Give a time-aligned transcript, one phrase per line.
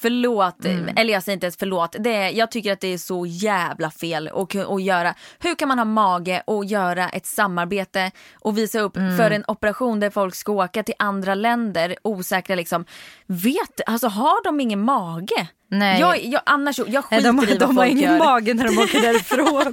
[0.00, 0.96] Förlåt, Mm.
[0.96, 1.96] eller jag säger inte ens förlåt.
[1.98, 5.14] Det är, jag tycker att det är så jävla fel att, att göra.
[5.38, 8.10] Hur kan man ha mage och göra ett samarbete
[8.40, 9.16] och visa upp Mm.
[9.16, 12.84] för en operation där folk ska åka till andra länder osäkra liksom.
[13.26, 15.48] Vet, alltså har de ingen mage?
[15.70, 16.00] Nej.
[16.00, 18.18] Jag, jag, annars, jag Nej, skiter de i vad de folk har ingen gör.
[18.18, 19.72] mage när de åker därifrån.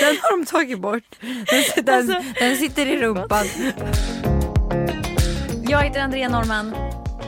[0.00, 1.02] den har de tagit bort.
[1.20, 3.44] Den, den, Alltså- den sitter i rumpan.
[5.68, 6.74] Jag heter Andrea Norman.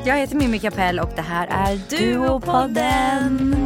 [0.07, 3.57] Jag heter Mimmi Kapell och det här är Duopodden.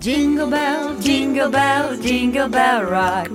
[0.00, 3.28] Jingle bell, jingle bell, jingle bell rock.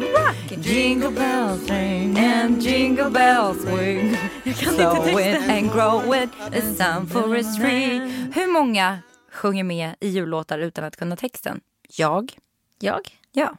[0.65, 4.17] Jingle bells ring and jingle bells swing.
[4.55, 7.99] Sow it and grow it, it's time for a tree.
[8.35, 8.99] Hur många
[9.31, 11.61] sjunger med i jullåtar utan att kunna texten?
[11.97, 12.33] Jag.
[12.79, 13.01] Jag?
[13.31, 13.55] Ja.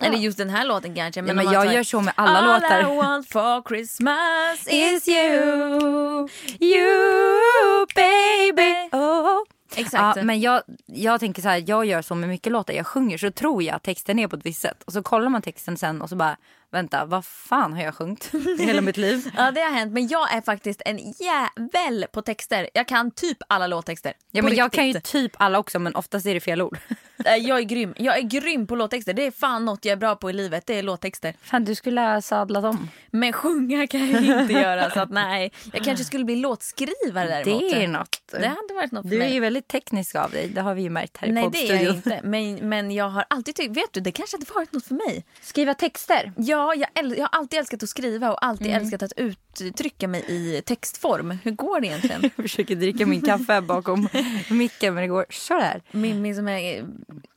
[0.00, 1.22] Eller just den här låten kanske.
[1.22, 2.80] Men, om men jag tar- gör så med alla All låtar.
[2.80, 6.28] I want for Christmas is you,
[6.60, 8.88] you baby.
[8.92, 9.38] Oh.
[9.76, 10.16] Exakt.
[10.16, 13.18] Ja, men jag, jag tänker så här, jag gör så med mycket låtar jag sjunger
[13.18, 14.82] så tror jag att texten är på ett visst sätt.
[14.82, 16.36] Och så kollar man texten sen och så bara,
[16.74, 19.30] vänta vad fan har jag sjungit i hela mitt liv?
[19.36, 22.70] Ja det har hänt men jag är faktiskt en jävel på texter.
[22.74, 24.12] Jag kan typ alla låttexter.
[24.30, 26.78] Ja men jag kan ju typ alla också men oftast är det fel ord.
[27.24, 27.94] Eh, Jag är grym.
[27.96, 29.14] Jag är grym på låttexter.
[29.14, 30.66] Det är fan något jag är bra på i livet.
[30.66, 31.34] Det är låttexter.
[31.42, 32.90] Fan du skulle ha sadlat om.
[33.10, 35.52] Men sjunga kan jag inte göra så att nej.
[35.72, 37.60] Jag kanske skulle bli låtskrivare däremot.
[37.60, 38.20] Det är något.
[38.30, 40.90] Det hade varit något Du är ju väldigt teknisk av dig, det har vi ju
[40.90, 42.20] märkt här i Nej det är jag inte.
[42.24, 45.24] Men, men jag har alltid tyckt, vet du det kanske hade varit något för mig.
[45.42, 46.32] Skriva texter.
[46.36, 48.82] Ja, jag, äl- jag har alltid älskat att skriva och alltid Mm.
[48.82, 51.38] älskat att uttrycka mig i textform.
[51.42, 52.22] Hur går det egentligen?
[52.36, 54.08] Jag försöker dricka min kaffe bakom
[54.50, 55.82] micken men det går sådär.
[55.92, 56.84] Mimmi som är eh,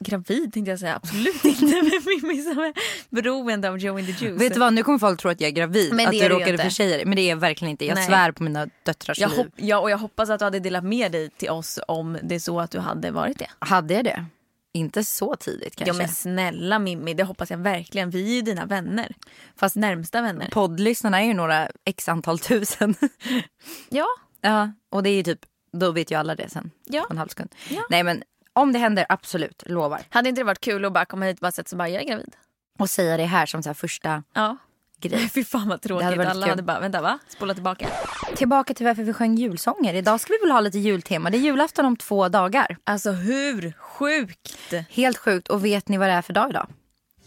[0.05, 1.65] gravid tänkte jag säga, absolut inte.
[1.65, 2.73] Men Mimmi som är
[3.09, 4.41] beroende av Joe in the Juice.
[4.41, 5.93] Vet du vad, nu kommer folk tro att jag är gravid.
[5.93, 7.05] Men att det jag är du råkade försäga det.
[7.05, 7.85] Men det är jag verkligen inte.
[7.85, 8.07] Jag Nej.
[8.07, 9.37] svär på mina döttrars jag, liv.
[9.37, 12.35] hopp, ja, och jag hoppas att du hade delat med dig till oss om det
[12.35, 13.47] är så att du hade varit det.
[13.59, 14.25] Hade jag det?
[14.73, 15.93] Inte så tidigt kanske.
[15.93, 18.09] Ja men snälla Mimmi, det hoppas jag verkligen.
[18.09, 19.15] Vi är ju dina vänner.
[19.55, 20.49] Fast närmsta vänner.
[20.51, 22.95] Poddlyssnarna är ju några x antal tusen.
[23.89, 24.05] Ja,
[24.41, 25.39] ja, och det är ju typ,
[25.71, 26.71] då vet ju alla det sen.
[26.85, 27.01] Ja.
[27.03, 27.55] På en halv sekund.
[27.69, 27.81] Ja.
[27.89, 30.01] Nej men om det händer, absolut, lovar.
[30.09, 32.03] hade inte det varit kul att bara komma hit och bara sätta sig bara, jag
[32.03, 32.35] är gravid.
[32.79, 34.57] Och säga det här som så här första Ja.
[35.01, 35.29] Grej.
[35.33, 36.05] Fy fan vad tråkigt.
[36.05, 36.49] hade Alla kul.
[36.49, 37.19] hade bara, vänta va?
[37.27, 37.87] Spola tillbaka.
[38.35, 39.93] Tillbaka till varför vi sjöng julsånger.
[39.93, 41.29] Idag ska vi väl ha lite jultema.
[41.29, 42.77] Det är julafton om två dagar.
[42.83, 44.73] Alltså hur sjukt?
[44.89, 45.47] Helt sjukt.
[45.47, 46.67] Och vet ni vad det är för dag idag?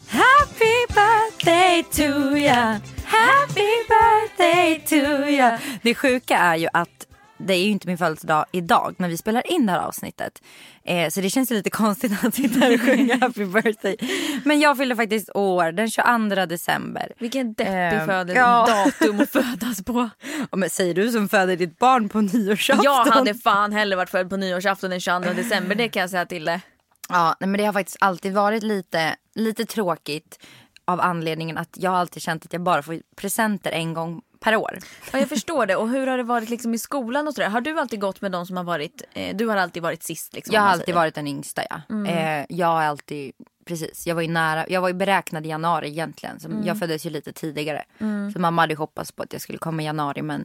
[0.08, 7.06] Happy birthday to ya Happy birthday to ya Det sjuka är ju att
[7.46, 10.42] det är ju inte min födelsedag idag när vi spelar in det här avsnittet.
[10.84, 13.96] Eh, så det känns lite konstigt att sitta här och sjunga happy birthday.
[14.44, 17.12] Men jag fyller faktiskt år den 22 december.
[17.18, 18.66] Vilken deppig Ehm, födel- ja.
[19.00, 20.10] datum att födas på.
[20.50, 22.84] Ja, men säger du som föder ditt barn på nyårsafton?
[22.84, 26.26] Jag hade fan hellre varit född på nyårsafton den 22 december, det kan jag säga
[26.26, 26.60] till dig.
[27.08, 30.38] Ja, men det har faktiskt alltid varit lite, lite tråkigt
[30.84, 34.78] av anledningen att jag alltid känt att jag bara får presenter en gång per år.
[35.12, 35.76] Ja, jag förstår det.
[35.76, 37.48] Och hur har det varit liksom i skolan och sådär?
[37.48, 40.34] Har du alltid gått med de som har varit, eh, du har alltid varit sist
[40.34, 40.54] liksom?
[40.54, 40.98] Jag har alltid säger.
[40.98, 41.80] varit den yngsta ja.
[42.08, 43.32] Eh, jag har alltid,
[43.64, 46.40] precis, jag var ju nära, jag var ju beräknad i januari egentligen.
[46.40, 47.84] Så Jag föddes ju lite tidigare.
[48.32, 50.44] Så mamma hade hoppats på att jag skulle komma i januari men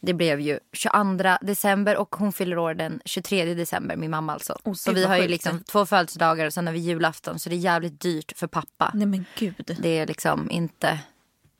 [0.00, 4.58] det blev ju 22 december och hon fyller år den 23 december, min mamma alltså.
[4.64, 5.30] Oh, så vi har ju sjukt.
[5.30, 8.90] liksom två födelsedagar och sen har vi julafton så det är jävligt dyrt för pappa.
[8.94, 9.76] Nej men gud.
[9.80, 10.98] Det är liksom inte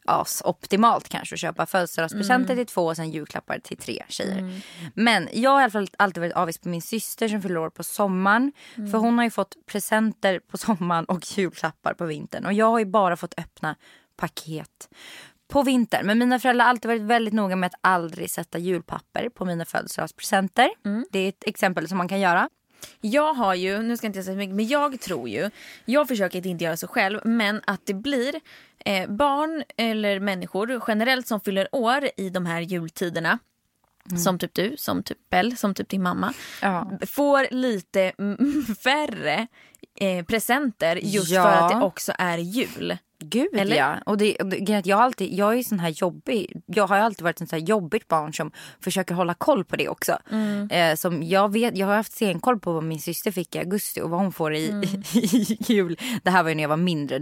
[0.04, 4.60] as optimalt kanske att köpa födelsedagspresenter till två och sen julklappar till tre tjejer.
[4.94, 7.70] Men jag har i alla fall alltid varit avis på min syster som fyller år
[7.70, 8.52] på sommaren.
[8.74, 12.46] För hon har ju fått presenter på sommaren och julklappar på vintern.
[12.46, 13.76] Och jag har ju bara fått öppna
[14.16, 14.88] paket
[15.48, 16.06] på vintern.
[16.06, 19.64] Men mina föräldrar har alltid varit väldigt noga med att aldrig sätta julpapper på mina
[19.64, 20.70] födelsedagspresenter.
[21.10, 22.48] Det är ett exempel som man kan göra.
[23.00, 25.50] Jag har ju, nu ska jag inte säga så mycket, men jag tror ju,
[25.84, 28.34] jag försöker att inte göra så själv, men att det blir
[28.84, 33.38] eh, barn eller människor generellt som fyller år i de här jultiderna.
[34.24, 36.34] Som typ du, som typ Bell, som typ din mamma.
[36.62, 36.90] Ja.
[37.06, 39.46] Får lite mm, färre
[40.00, 41.42] eh, presenter just Ja.
[41.42, 42.98] för att det också är jul.
[43.22, 43.76] Gud Eller?
[43.76, 43.96] ja.
[44.06, 46.62] Och det, och det, jag, alltid, jag är sån här jobbig.
[46.66, 49.88] Jag har alltid varit en sån här jobbigt barn som försöker hålla koll på det
[49.88, 50.18] också.
[50.30, 50.70] Mm.
[50.70, 54.00] Eh, som jag, vet, jag har haft senkoll på vad min syster fick i augusti
[54.00, 54.82] och vad hon får i, Mm.
[55.14, 55.98] i jul.
[56.22, 57.20] Det här var ju när jag var mindre.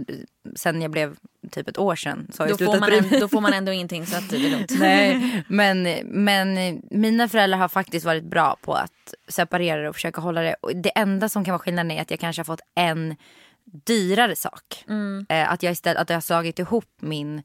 [0.55, 1.15] Sen jag blev
[1.51, 3.19] typ ett år sedan så har jag Då får, slutat man bry mig.
[3.19, 4.71] då får man ändå ingenting så att det är lugnt.
[4.79, 10.21] Nej, men, men mina föräldrar har faktiskt varit bra på att separera det och försöka
[10.21, 10.55] hålla det.
[10.61, 13.15] Och det enda som kan vara skillnaden är att jag kanske har fått en
[13.71, 14.85] dyrare sak.
[15.29, 17.43] Eh, att, jag istället, att jag har slagit ihop min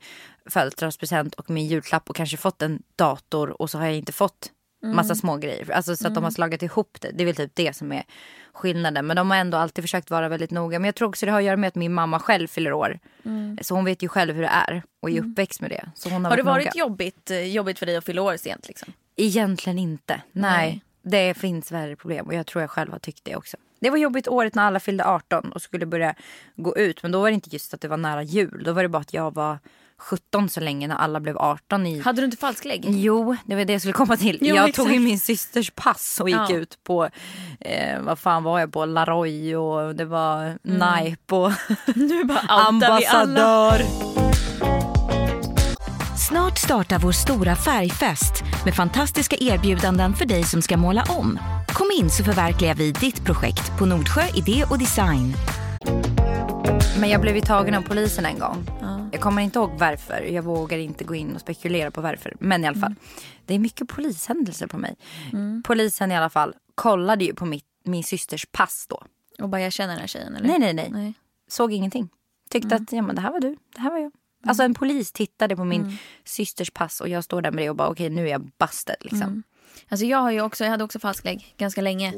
[0.50, 4.52] födelsedagspresent och min julklapp och kanske fått en dator och så har jag inte fått
[4.82, 5.70] massa små grejer.
[5.70, 7.10] Alltså så att de har slagit ihop det.
[7.14, 8.04] Det är väl typ det som är
[8.52, 9.06] skillnaden.
[9.06, 10.78] Men de har ändå alltid försökt vara väldigt noga.
[10.78, 12.98] Men jag tror också det har att göra med att min mamma själv fyller år.
[13.62, 15.90] Så hon vet ju själv hur det är och är uppväxt med det.
[15.94, 16.80] Så hon har, Har det varit varit noga.
[16.80, 18.68] jobbigt, eh, jobbigt för dig att fylla år sent?
[18.68, 18.92] Liksom?
[19.16, 20.20] Egentligen inte.
[20.32, 20.52] Nej.
[20.52, 20.82] Nej.
[21.10, 23.56] Det finns värre problem och jag tror jag själv har tyckt det också.
[23.80, 26.14] Det var jobbigt året när alla fyllde 18 och skulle börja
[26.56, 27.02] gå ut.
[27.02, 28.62] Men då var det inte just att det var nära jul.
[28.64, 29.58] Då var det bara att jag var
[29.98, 32.00] 17 så länge när alla blev 18 i...
[32.00, 32.84] Hade du inte falsklägg?
[32.88, 34.38] Jo, det var det jag skulle komma till.
[34.40, 34.76] Jo, jag exakt.
[34.88, 36.56] tog ju min systers pass och gick Ja.
[36.56, 37.08] ut på,
[37.60, 40.58] eh, vad fan var jag på, Laroy och det var
[41.28, 41.52] och outar
[42.28, 42.62] vi alla.
[42.68, 44.25] ambassadör.
[46.28, 51.38] Snart startar vår stora färgfest med fantastiska erbjudanden för dig som ska måla om.
[51.68, 55.32] Kom in så förverkligar vi ditt projekt på Nordsjö Idé och Design.
[57.00, 58.66] Men jag blev ju tagen av polisen en gång.
[59.12, 60.22] Jag kommer inte ihåg varför.
[60.22, 62.36] Jag vågar inte gå in och spekulera på varför.
[62.40, 62.94] Men i alla fall.
[63.44, 64.96] Det är mycket polishändelser på mig.
[65.64, 69.02] Polisen i alla fall kollade ju på mitt, min systers pass då.
[69.42, 70.48] Och bara jag känner den här tjejen eller?
[70.48, 70.90] Nej, nej, nej.
[70.92, 71.14] nej.
[71.48, 72.08] Såg ingenting.
[72.50, 74.12] Tyckte att ja, men det här var du, det här var jag.
[74.46, 77.76] Alltså en polis tittade på min systers pass och jag står där med det och
[77.76, 79.42] bara okej nu är jag busted liksom.
[79.88, 82.12] Alltså jag, har ju också, jag hade också falsklägg ganska länge.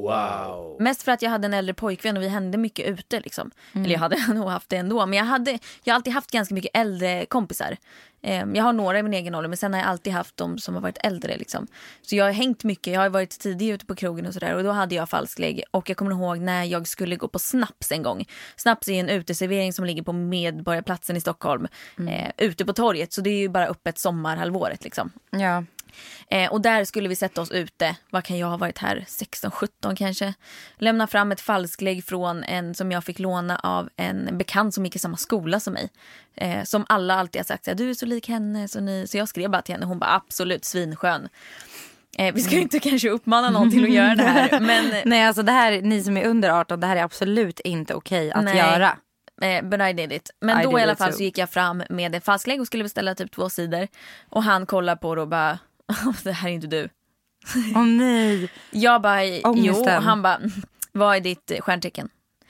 [0.81, 3.21] Mest för att jag hade en äldre pojkvän och vi hände mycket ute.
[3.21, 3.51] Liksom.
[3.75, 5.07] Eller jag hade nog haft det ändå.
[5.07, 7.77] Men jag, hade, jag har alltid haft ganska mycket äldre kompisar.
[8.23, 10.59] Eh, jag har några i min egen ålder men sen har jag alltid haft de
[10.59, 11.37] som har varit äldre.
[11.37, 11.67] Liksom.
[12.03, 12.93] Så jag har hängt mycket.
[12.93, 14.55] Jag har varit tidig ute på krogen och sådär.
[14.55, 15.63] Och då hade jag falsklägg.
[15.71, 18.25] Och jag kommer ihåg när jag skulle gå på Snaps en gång.
[18.57, 21.69] Snaps är en uteservering som ligger på Medborgarplatsen i Stockholm.
[22.09, 23.13] Eh, ute på torget.
[23.13, 25.13] Så det är ju bara öppet sommarhalvåret liksom.
[25.31, 25.65] Ja.
[26.31, 27.97] Eh, och där skulle vi sätta oss ute.
[28.11, 29.05] Vad kan jag ha varit här?
[29.09, 30.35] 16-17 kanske.
[30.79, 34.97] Lämna fram ett falsklägg från en som jag fick låna av en bekant som gick
[34.97, 35.91] i samma skola som mig.
[36.37, 38.69] Eh, som alla alltid har sagt du är så lik henne.
[38.69, 39.07] Så, ni...
[39.07, 39.87] så jag skrev bara till henne.
[39.87, 41.29] Hon bara absolut svinskön.
[42.19, 44.61] Eh, vi ska ju inte kanske uppmana någon till att göra det här.
[44.67, 47.95] Men Nej alltså det här, ni som är under 18, det här är absolut inte
[47.95, 48.57] okej att Nej.
[48.57, 48.97] göra.
[49.43, 50.31] Eh, but I did it.
[50.41, 51.17] Men I då i alla fall too.
[51.17, 53.89] så gick jag fram med en falsklägg och skulle beställa typ två sidor.
[54.29, 55.59] Och han kollar på det och bara,
[56.23, 56.89] det här är inte du.
[57.77, 58.51] Åh nej.
[58.71, 59.89] Jag bara, jo.
[59.89, 60.41] Han bara,
[60.93, 62.09] vad är ditt eh, stjärntecken?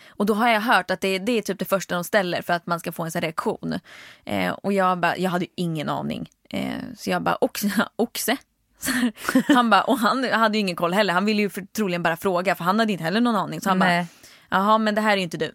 [0.09, 2.53] Och då har jag hört att det, det är typ det första de ställer för
[2.53, 3.79] att man ska få en sån reaktion.
[4.25, 6.29] Eh, och jag bara, jag hade ingen aning.
[6.51, 7.71] Eh, så jag bara, oxe?
[7.97, 8.37] oxe?
[9.49, 11.15] Han bara, och han hade ju ingen koll heller.
[11.15, 13.61] Han ville ju för, troligen bara fråga för han hade inte heller någon aning.
[13.61, 14.07] Så han bara,
[14.49, 15.53] jaha men det här är ju inte du.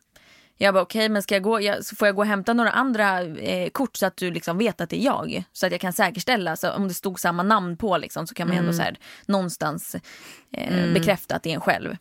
[0.57, 2.71] Jag bara okej men ska jag gå, jag, så får jag gå och hämta några
[2.71, 5.43] andra eh, kort så att du liksom vet att det är jag.
[5.53, 8.47] Så att jag kan säkerställa, så om det stod samma namn på liksom, så kan
[8.47, 8.65] man Mm.
[8.65, 9.95] ändå så här, någonstans
[10.51, 11.97] eh, bekräfta att det är en själv.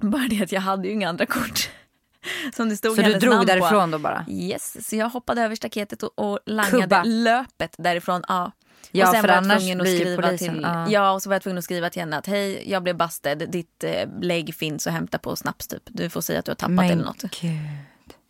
[0.00, 1.70] Bara det att jag hade ju inga andra kort.
[2.56, 3.96] Som det stod Så du drog därifrån på.
[3.96, 4.24] då bara?
[4.28, 7.02] Yes, så jag hoppade över staketet och, och langade Kubba.
[7.04, 8.22] löpet därifrån.
[8.28, 8.52] Ja.
[8.92, 10.90] Ja, och sen för var jag tvungen att skriva till, ja.
[10.90, 11.10] ja.
[11.12, 13.84] och så var jag tvungen att skriva till henne att hej, jag blev busted, ditt
[13.84, 15.82] eh, lägg finns att hämta på Snaps typ.
[15.86, 17.40] Du får säga att du har tappat eller något.
[17.40, 17.58] gud.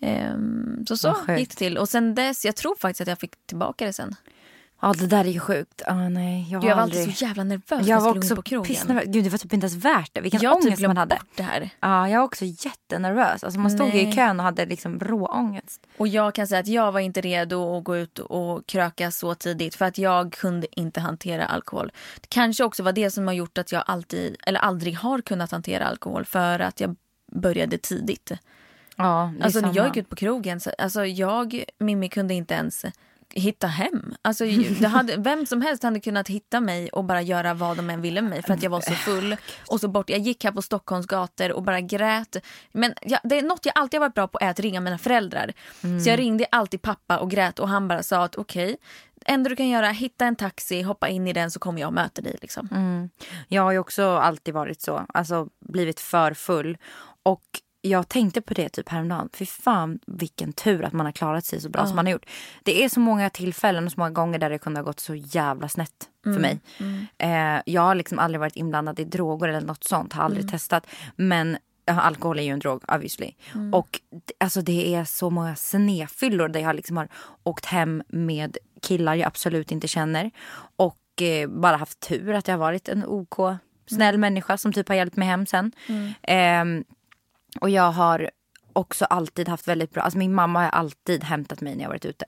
[0.00, 1.78] Ehm, så så gick det till.
[1.78, 4.14] Och sen dess, jag tror faktiskt att jag fick tillbaka det sen.
[4.80, 5.82] Ja det där är ju sjukt.
[5.86, 7.00] Ah, nej, jag, har Jag var aldrig...
[7.00, 9.00] alltid så jävla nervös när jag jag var skulle också på krogen.
[9.12, 10.20] Gud det var typ inte ens värt det.
[10.20, 11.14] Vilken Jag typ ångest man glömt hade.
[11.14, 11.70] bort det här.
[11.80, 13.44] Ja, jag var också jättenervös.
[13.44, 14.12] Alltså man stod ju i Nej.
[14.14, 15.86] kön och hade liksom råångest.
[15.96, 19.34] Och jag kan säga att jag var inte redo att gå ut och kröka så
[19.34, 21.92] tidigt för att jag kunde inte hantera alkohol.
[22.20, 25.50] Det kanske också var det som har gjort att jag alltid, eller aldrig har kunnat
[25.52, 26.96] hantera alkohol för att jag
[27.32, 28.32] började tidigt.
[28.96, 32.84] Ja, Alltså när jag gick ut på krogen, så, alltså jag, Mimmi kunde inte ens
[33.34, 34.14] hitta hem.
[34.22, 34.44] Alltså,
[34.80, 38.00] det hade, vem som helst hade kunnat hitta mig och bara göra vad de än
[38.00, 39.36] ville med mig för att jag var så full.
[39.70, 40.10] Och så bort.
[40.10, 42.36] Jag gick här på Stockholms gator och bara grät.
[42.72, 45.52] Men jag, det är något jag alltid varit bra på är att ringa mina föräldrar.
[46.04, 48.76] Så jag ringde alltid pappa och grät och han bara sa att okej,
[49.26, 51.94] enda du kan göra hitta en taxi, hoppa in i den så kommer jag och
[51.94, 52.36] möter dig.
[52.42, 52.68] Liksom.
[53.48, 55.06] Jag har ju också alltid varit så.
[55.08, 56.78] Alltså blivit för full.
[57.22, 57.42] Och
[57.88, 59.28] jag tänkte på det typ häromdagen.
[59.32, 62.26] Fy fan vilken tur att man har klarat sig så bra som man har gjort.
[62.62, 65.14] Det är så många tillfällen och så många gånger där det kunde ha gått så
[65.14, 66.60] jävla snett för mig.
[67.18, 70.12] Eh, jag har liksom aldrig varit inblandad i droger eller något sånt.
[70.12, 70.86] Har aldrig testat.
[71.16, 73.32] Men alkohol är ju en drog obviously.
[73.72, 77.08] Och d- alltså det är så många snefyllor där jag liksom har
[77.42, 80.30] åkt hem med killar jag absolut inte känner.
[80.76, 83.36] Och eh, bara haft tur att jag har varit en OK
[83.86, 85.72] snäll människa som typ har hjälpt mig hem sen.
[86.22, 86.84] Ehm,
[87.60, 88.30] och jag har
[88.72, 92.04] också alltid haft väldigt bra, alltså min mamma har alltid hämtat mig när jag varit
[92.04, 92.26] ute.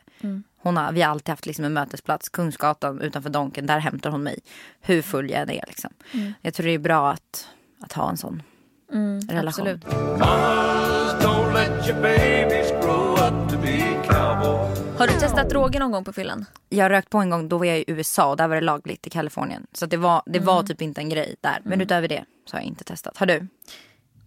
[0.62, 4.22] Hon har, vi har alltid haft liksom en mötesplats, Kungsgatan utanför Donken, där hämtar hon
[4.22, 4.38] mig.
[4.80, 5.90] Hur full jag än är liksom.
[6.40, 7.48] Jag tror det är bra att,
[7.80, 8.42] att ha en sån
[9.28, 9.68] relation.
[9.68, 9.92] Absolut.
[10.18, 14.98] Mamas told let your babies grow up to be cowboys.
[14.98, 16.44] Har du testat droger någon gång på fyllan?
[16.68, 18.60] Jag har rökt på en gång, då var jag i USA och där var det
[18.60, 19.66] lagligt i Kalifornien.
[19.72, 21.60] Så det, var, det var typ inte en grej där.
[21.64, 23.16] Men utöver det så har jag inte testat.
[23.16, 23.46] Har du?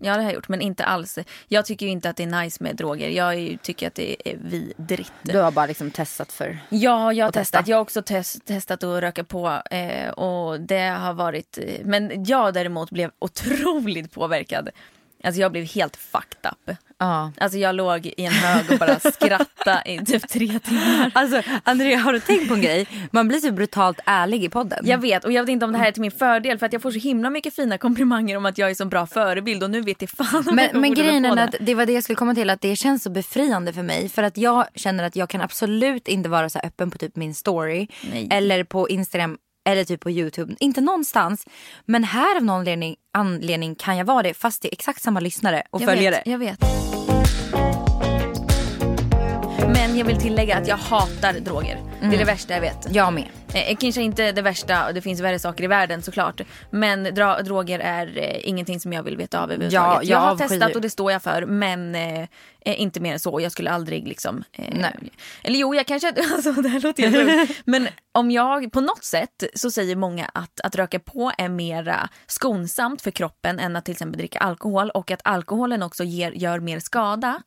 [0.03, 1.19] Ja det har jag gjort men inte alls.
[1.47, 3.09] Jag tycker ju inte att det är nice med droger.
[3.09, 5.13] Jag ju- tycker att det är vidrigt.
[5.21, 6.57] Du har bara liksom testat för...
[6.69, 7.57] Ja, jag har Och testa.
[7.57, 7.67] testat.
[7.67, 9.61] Jag har också test, testat att röka på.
[9.71, 11.57] Eh, och det har varit...
[11.57, 14.69] eh, Men jag däremot blev otroligt påverkad.
[15.23, 16.77] Alltså jag blev helt fucked up.
[16.97, 17.31] Ja.
[17.37, 21.11] Alltså jag låg i en hög och bara skrattade i typ tre timmar.
[21.13, 22.87] Alltså Andrea, har du tänkt på en grej?
[23.11, 24.79] Man blir så brutalt ärlig i podden.
[24.87, 26.73] Jag vet och jag vet inte om det här är till min fördel för att
[26.73, 29.69] jag får så himla mycket fina komplimanger om att jag är så bra förebild och
[29.69, 32.03] nu vet jag fan om jag Men, men grejen är att det var det jag
[32.03, 34.09] skulle komma till att det känns så befriande för mig.
[34.09, 37.35] För att jag känner att jag kan absolut inte vara så öppen på typ min
[37.35, 37.87] story.
[38.11, 38.27] Nej.
[38.31, 40.55] Eller på Instagram eller typ på YouTube.
[40.59, 41.45] Inte någonstans.
[41.85, 45.19] Men här av någon anledning, anledning kan jag vara det fast det är exakt samma
[45.19, 46.15] lyssnare och jag följare.
[46.15, 46.59] Vet, jag vet.
[49.73, 51.79] Men jag vill tillägga att jag hatar droger.
[52.01, 52.87] Det är det värsta jag vet.
[52.91, 53.42] Jag med.
[53.53, 56.41] Eh, kanske inte det värsta, det finns värre saker i världen såklart.
[56.69, 60.03] Men dra- droger är eh, ingenting som jag vill veta av överhuvudtaget.
[60.09, 62.27] Ja, jag har jag avskyr- testat och det står jag för men eh, eh,
[62.81, 63.39] inte mer än så.
[63.41, 64.43] Jag skulle aldrig liksom...
[64.53, 64.95] Eh, Nej.
[65.43, 66.13] Eller jo, jag kanske...
[66.33, 67.49] Alltså, det här låter helt.
[67.65, 72.09] Men om jag, på något sätt så säger många att, att röka på är mera
[72.27, 76.59] skonsamt för kroppen än att till exempel dricka alkohol och att alkoholen också ger, gör
[76.59, 77.41] mer skada.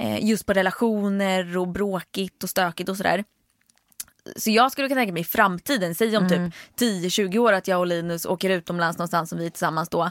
[0.00, 3.24] Eh, just på relationer och bråkigt och stökigt och sådär.
[4.36, 6.40] Så jag skulle kunna tänka mig i framtiden, säg om typ
[6.80, 10.10] 10-20 år att jag och Linus åker utomlands någonstans som vi är tillsammans då.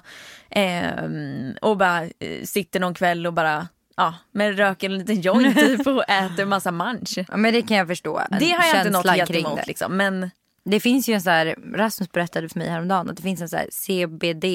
[0.50, 3.68] Ehm, och bara eh, sitter någon kväll och bara
[3.98, 7.18] ja, men röker en liten joint typ och äter massa munch.
[7.18, 8.22] Ja, men det kan jag förstå.
[8.40, 9.64] Det har jag inte något emot det.
[9.68, 9.98] liksom.
[9.98, 10.32] Men
[10.66, 13.50] Det finns ju en så här, Rasmus berättade för mig häromdagen att det finns en
[13.50, 14.46] så här CBD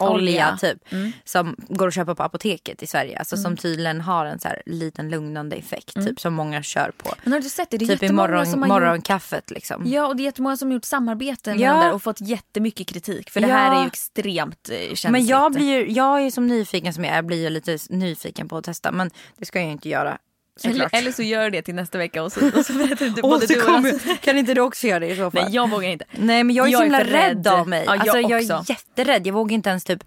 [0.00, 0.78] olja typ
[1.24, 3.18] som går att köpa på apoteket i Sverige.
[3.18, 7.14] Alltså som tydligen har en så här liten lugnande effekt typ som många kör på.
[7.24, 7.76] Men har du sett det?
[7.78, 9.82] Det är Typ i morgon, som har gjort morgonkaffet liksom.
[9.86, 11.72] Ja och det är jättemånga som har gjort samarbeten Ja.
[11.74, 13.30] där och fått jättemycket kritik.
[13.30, 13.54] För det Ja.
[13.54, 15.10] här är ju extremt eh, känsligt.
[15.12, 17.78] Men jag, blir ju, jag är ju som nyfiken som jag är, blir ju lite
[17.90, 18.92] nyfiken på att testa.
[18.92, 20.18] Men det ska jag ju inte göra
[20.64, 23.46] eller, eller så gör det till nästa vecka och så, och så berättar du både
[23.46, 24.16] du och Lasse.
[24.20, 25.44] Kan inte du också göra det i så fall?
[25.44, 26.04] Nej jag vågar inte.
[26.12, 27.46] Nej men jag är Jag så är himla för rädd.
[27.46, 27.46] rädd.
[27.46, 27.84] av mig.
[27.86, 29.26] Ja, jag alltså, jag är jätterädd.
[29.26, 30.04] Jag vågar inte ens typ...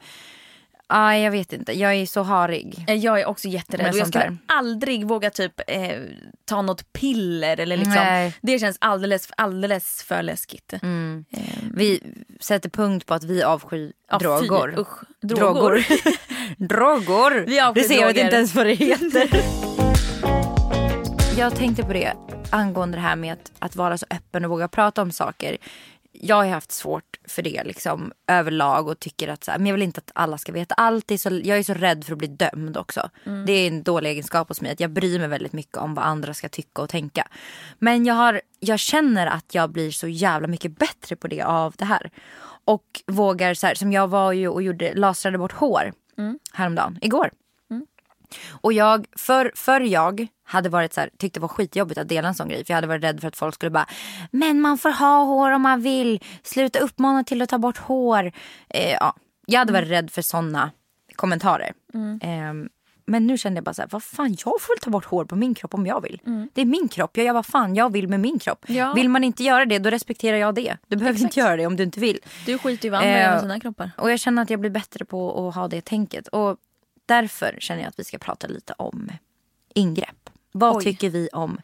[0.87, 1.73] Ah, jag vet inte.
[1.79, 2.85] Jag är så harig.
[2.87, 4.37] Eh, Jag är också jätterädd och jag skulle där.
[4.45, 5.91] aldrig våga typ eh,
[6.45, 7.93] ta något piller eller liksom.
[7.95, 8.33] Nej.
[8.41, 10.73] Det känns alldeles, alldeles för läskigt.
[10.81, 11.25] Mm.
[11.31, 11.39] Eh,
[11.75, 12.03] Vi
[12.39, 14.79] sätter punkt på att vi avskyr fy, droger.
[14.79, 14.87] usch.
[15.21, 15.85] Droger.
[16.57, 17.43] Drogor.
[17.47, 18.23] Vi avskyr Det ser jag droger.
[18.23, 19.29] inte ens vad det heter.
[21.37, 22.13] jag tänkte på det
[22.49, 25.57] angående det här med att, att vara så öppen och våga prata om saker.
[26.11, 29.73] Jag har haft svårt för det liksom överlag och tycker att så här, men jag
[29.73, 31.11] vill inte att alla ska veta allt.
[31.11, 33.09] Är så, jag är så rädd för att bli dömd också.
[33.25, 33.45] Mm.
[33.45, 36.05] Det är en dålig egenskap hos mig att jag bryr mig väldigt mycket om vad
[36.05, 37.27] andra ska tycka och tänka.
[37.79, 41.73] Men jag, har, jag känner att jag blir så jävla mycket bättre på det av
[41.77, 42.09] det här.
[42.65, 45.93] Och vågar så här, som jag var ju och gjorde, lasrade bort hår
[46.53, 47.29] häromdagen, igår.
[48.61, 52.27] Och jag, för, för jag hade varit så här, tyckte det var skitjobbigt att dela
[52.27, 52.65] en sån grej.
[52.65, 53.87] För jag hade varit rädd för att folk skulle bara,
[54.31, 56.23] men man får ha hår om man vill.
[56.43, 58.31] Sluta uppmana till att ta bort hår.
[58.69, 59.15] Eh, ja.
[59.45, 60.71] Jag hade varit rädd för såna
[61.15, 61.73] kommentarer.
[62.21, 62.69] Ehm,
[63.05, 65.25] men nu kände jag bara så här, vad fan jag får väl ta bort hår
[65.25, 66.19] på min kropp om jag vill.
[66.53, 68.65] Det är min kropp, jag gör vad fan jag vill med min kropp.
[68.67, 68.93] Ja.
[68.93, 70.77] Vill man inte göra det då respekterar jag det.
[70.87, 71.23] Du behöver Exakt.
[71.23, 72.19] inte göra det om du inte vill.
[72.45, 73.91] Du skiter ju i vad andra Eh, gör med sina kroppar.
[73.97, 76.27] Och jag känner att jag blir bättre på att ha det tänket.
[76.27, 76.57] Och
[77.05, 79.09] därför känner jag att vi ska prata lite om
[79.73, 80.29] ingrepp.
[80.51, 80.83] Vad Oj.
[80.83, 81.57] tycker vi om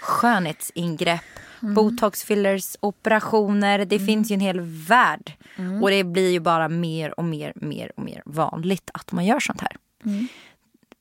[0.00, 1.20] skönhetsingrepp,
[1.62, 1.74] Mm.
[1.74, 3.84] botox, fillers, operationer.
[3.84, 5.32] Det finns ju en hel värld.
[5.56, 5.82] Mm.
[5.82, 9.40] Och det blir ju bara mer och mer, mer och mer vanligt att man gör
[9.40, 9.76] sånt här.
[10.04, 10.26] Mm.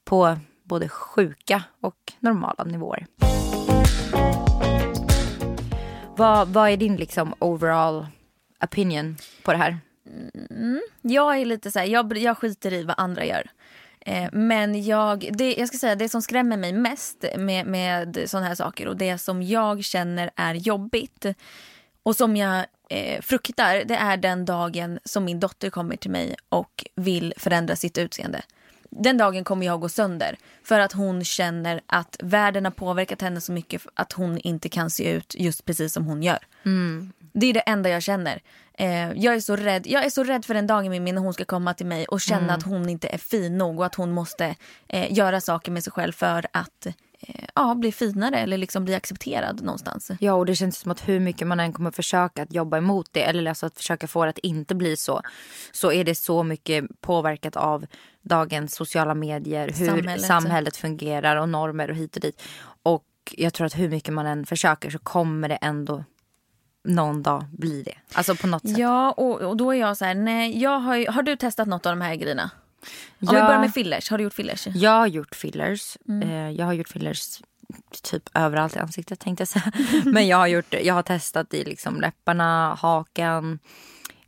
[0.05, 3.05] På både sjuka och normala nivåer.
[6.15, 8.07] Vad, vad är din liksom overall
[8.63, 9.77] opinion på det här?
[11.01, 13.50] Jag är lite så här, jag, jag skiter i vad andra gör.
[14.05, 18.48] Eh, men jag, det, jag ska säga det som skrämmer mig mest med, med sådana
[18.48, 21.25] här saker och det som jag känner är jobbigt
[22.03, 26.36] och som jag eh, fruktar det är den dagen som min dotter kommer till mig
[26.50, 28.41] och vill förändra sitt utseende.
[28.95, 33.41] Den dagen kommer jag gå sönder för att hon känner att världen har påverkat henne
[33.41, 36.39] så mycket att hon inte kan se ut just precis som hon gör.
[37.33, 38.41] Det är det enda jag känner.
[38.77, 39.88] Eh, jag, är så rädd.
[39.88, 42.21] jag är så rädd för den dagen min när hon ska komma till mig och
[42.21, 44.55] känna att hon inte är fin nog och att hon måste
[44.88, 46.88] eh, göra saker med sig själv för att
[47.56, 50.12] ja, bli finare eller liksom bli accepterad någonstans.
[50.20, 53.10] Ja, och det känns som att hur mycket man än kommer försöka att jobba emot
[53.12, 55.22] det eller alltså att försöka få det att inte bli så,
[55.72, 57.86] så är det så mycket påverkat av
[58.22, 60.25] dagens sociala medier, hur Samhället.
[60.25, 62.42] samhället, fungerar och normer och hit och dit.
[62.84, 66.03] Och jag tror att hur mycket man än försöker så kommer det ändå
[66.84, 67.96] någon dag bli det.
[68.13, 68.77] Alltså på något sätt.
[68.77, 71.86] Ja, och, och då är jag så här, nej, jag har, har du testat något
[71.86, 72.51] av de här grejerna?
[73.19, 73.45] Om vi Ja.
[73.45, 74.67] börjar med fillers, har du gjort fillers?
[74.67, 75.97] Jag har gjort fillers.
[76.07, 76.29] Mm.
[76.29, 77.41] Eh, jag har gjort fillers
[78.03, 79.71] typ överallt i ansiktet tänkte jag säga.
[80.05, 83.59] Men jag har, gjort, jag har testat i liksom läpparna, hakan,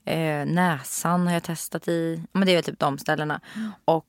[0.05, 2.23] eh, näsan har jag testat i.
[2.31, 3.41] Men det är typ de ställena.
[3.55, 3.71] Mm.
[3.85, 4.05] Och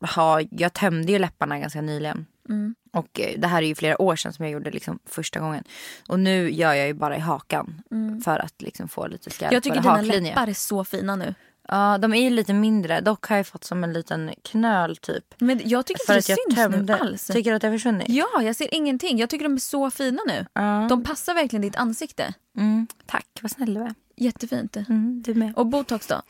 [0.00, 2.26] har, jag tömde ju läpparna ganska nyligen.
[2.48, 2.74] Mm.
[2.92, 5.64] Och eh, det här är ju flera år sedan som jag gjorde liksom första gången.
[6.08, 7.82] Och nu gör jag ju bara i hakan.
[8.24, 9.54] För att liksom få lite Mm.
[9.54, 11.34] Jag tycker skarpare dina läppar är så fina nu.
[11.68, 13.00] Ja, de är ju lite mindre.
[13.00, 15.34] Dock har jag fått som en liten knöl typ.
[15.38, 16.96] Men jag tycker inte att det syns tömde.
[16.96, 17.26] nu alls.
[17.26, 18.08] Tycker du att det har försvunnit?
[18.08, 19.18] Ja, jag ser ingenting.
[19.18, 20.46] Jag tycker de är så fina nu.
[20.52, 20.86] Ja.
[20.88, 22.34] De passar verkligen ditt ansikte.
[22.56, 23.94] Mm, tack, vad snäll du är.
[24.16, 24.76] Jättefint.
[24.76, 25.52] Mm, du med.
[25.56, 26.22] Och botox då?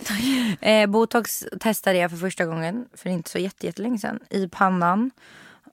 [0.60, 5.10] Eh, botox testade jag för första gången för inte så jätte- jättelänge sedan i pannan.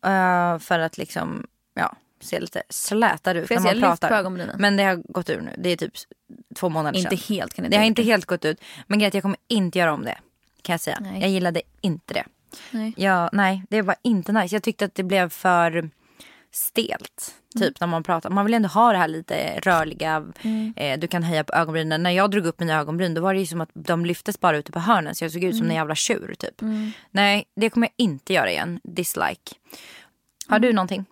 [0.06, 4.10] Eh, för att liksom, ja, se lite slätare ut jag när man pratar.
[4.58, 5.52] Men det har gått ur nu.
[5.58, 5.94] Det är typ
[6.56, 7.36] två månader Inte sedan.
[7.38, 8.62] helt kan jag Det har inte helt gått ut.
[8.88, 10.18] Men Greta, jag kommer inte göra om det.
[10.62, 10.98] Kan jag säga.
[11.02, 11.22] Nej.
[11.22, 12.24] Jag gillade inte det.
[12.72, 12.94] Nej.
[12.98, 14.56] Ja, nej, det var inte nice.
[14.56, 15.90] Jag tyckte att det blev för
[16.52, 17.36] stelt.
[17.56, 17.68] Mm.
[17.68, 18.30] Typ när man pratar.
[18.30, 20.26] Man vill ändå ha det här lite rörliga.
[20.42, 20.74] Mm.
[20.78, 22.04] Eh, du kan höja på ögonbrynen.
[22.04, 24.58] När jag drog upp mina ögonbryn då var det ju som att de lyftes bara
[24.58, 25.16] ute på hörnen.
[25.16, 25.70] Så jag såg ut som Mm.
[25.72, 26.62] en jävla tjur typ.
[27.12, 28.80] Nej, det kommer jag inte göra igen.
[28.84, 29.56] Dislike.
[30.48, 30.68] Har Mm.
[30.70, 31.06] du någonting?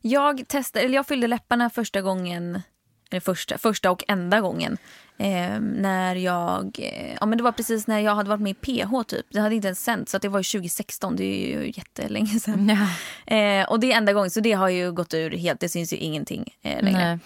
[0.00, 2.62] Jag testade, eller jag fyllde läpparna första gången,
[3.10, 4.78] eller första, första och enda gången.
[5.18, 8.54] Eh, när jag, eh, ja men det var precis när jag hade varit med i
[8.54, 9.26] PH typ.
[9.30, 12.68] Det hade inte ens sänt så det var ju 2016, det är ju jättelänge sedan.
[12.68, 13.36] Ja.
[13.36, 15.92] Eh, och det är enda gången, så det har ju gått ur helt, det syns
[15.92, 17.06] ju ingenting eh, längre.
[17.06, 17.18] Nej.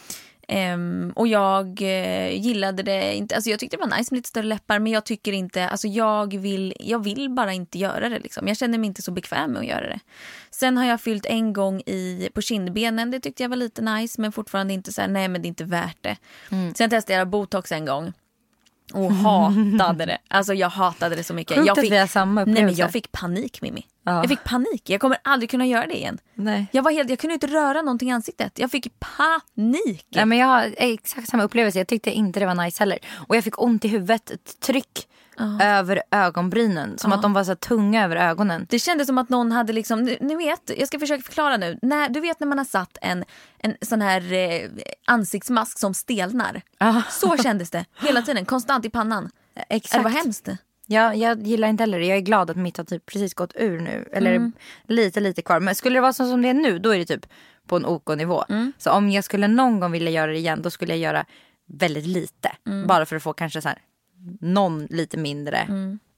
[0.50, 4.28] Ehm, och jag eh, gillade det inte, alltså jag tyckte det var nice med lite
[4.28, 8.18] större läppar men jag tycker inte, alltså jag vill, jag vill bara inte göra det
[8.18, 8.48] liksom.
[8.48, 10.00] Jag känner mig inte så bekväm med att göra det.
[10.50, 14.20] Sen har jag fyllt en gång i, på kindbenen, det tyckte jag var lite nice
[14.20, 16.16] men fortfarande inte så här, nej men det är inte värt det.
[16.74, 18.12] Sen testade jag botox en gång.
[18.92, 20.18] Och hatade det.
[20.28, 21.56] Alltså jag hatade det så mycket.
[21.56, 23.86] Sjukt jag att vi har samma Nej men jag fick panik Mimmi.
[24.08, 24.16] Ja.
[24.16, 24.90] Jag fick panik.
[24.90, 26.18] Jag kommer aldrig kunna göra det igen.
[26.34, 26.66] Nej.
[26.72, 28.58] Jag, var helt, jag kunde inte röra någonting i ansiktet.
[28.58, 30.06] Jag fick panik.
[30.08, 31.78] Nej, men jag har exakt samma upplevelse.
[31.78, 32.98] Jag tyckte inte det var nice heller.
[33.28, 34.30] Och jag fick ont i huvudet.
[34.30, 35.08] Ett tryck
[35.60, 36.98] över ögonbrynen.
[36.98, 38.66] Som att de var så tunga över ögonen.
[38.70, 41.78] Det kändes som att någon hade liksom, ni, vet, jag ska försöka förklara nu.
[41.82, 43.24] När, du vet när man har satt en,
[43.58, 44.70] en sån här eh,
[45.06, 46.62] ansiktsmask som stelnar.
[46.78, 47.02] Ja.
[47.10, 49.30] Så kändes det hela tiden, konstant i pannan.
[49.68, 50.04] Exakt.
[50.04, 50.48] Det var hemskt.
[50.90, 52.06] Ja, jag gillar inte heller det.
[52.06, 54.08] Jag är glad att mitt har typ precis gått ur nu.
[54.12, 54.52] Eller
[54.86, 55.60] lite, lite kvar.
[55.60, 57.26] Men skulle det vara så som det är nu, då är det typ
[57.66, 58.44] på en OK-nivå.
[58.78, 61.24] Så om jag skulle någon gång vilja göra det igen, då skulle jag göra
[61.66, 62.52] väldigt lite.
[62.86, 63.78] Bara för att få kanske så här,
[64.40, 65.68] någon lite mindre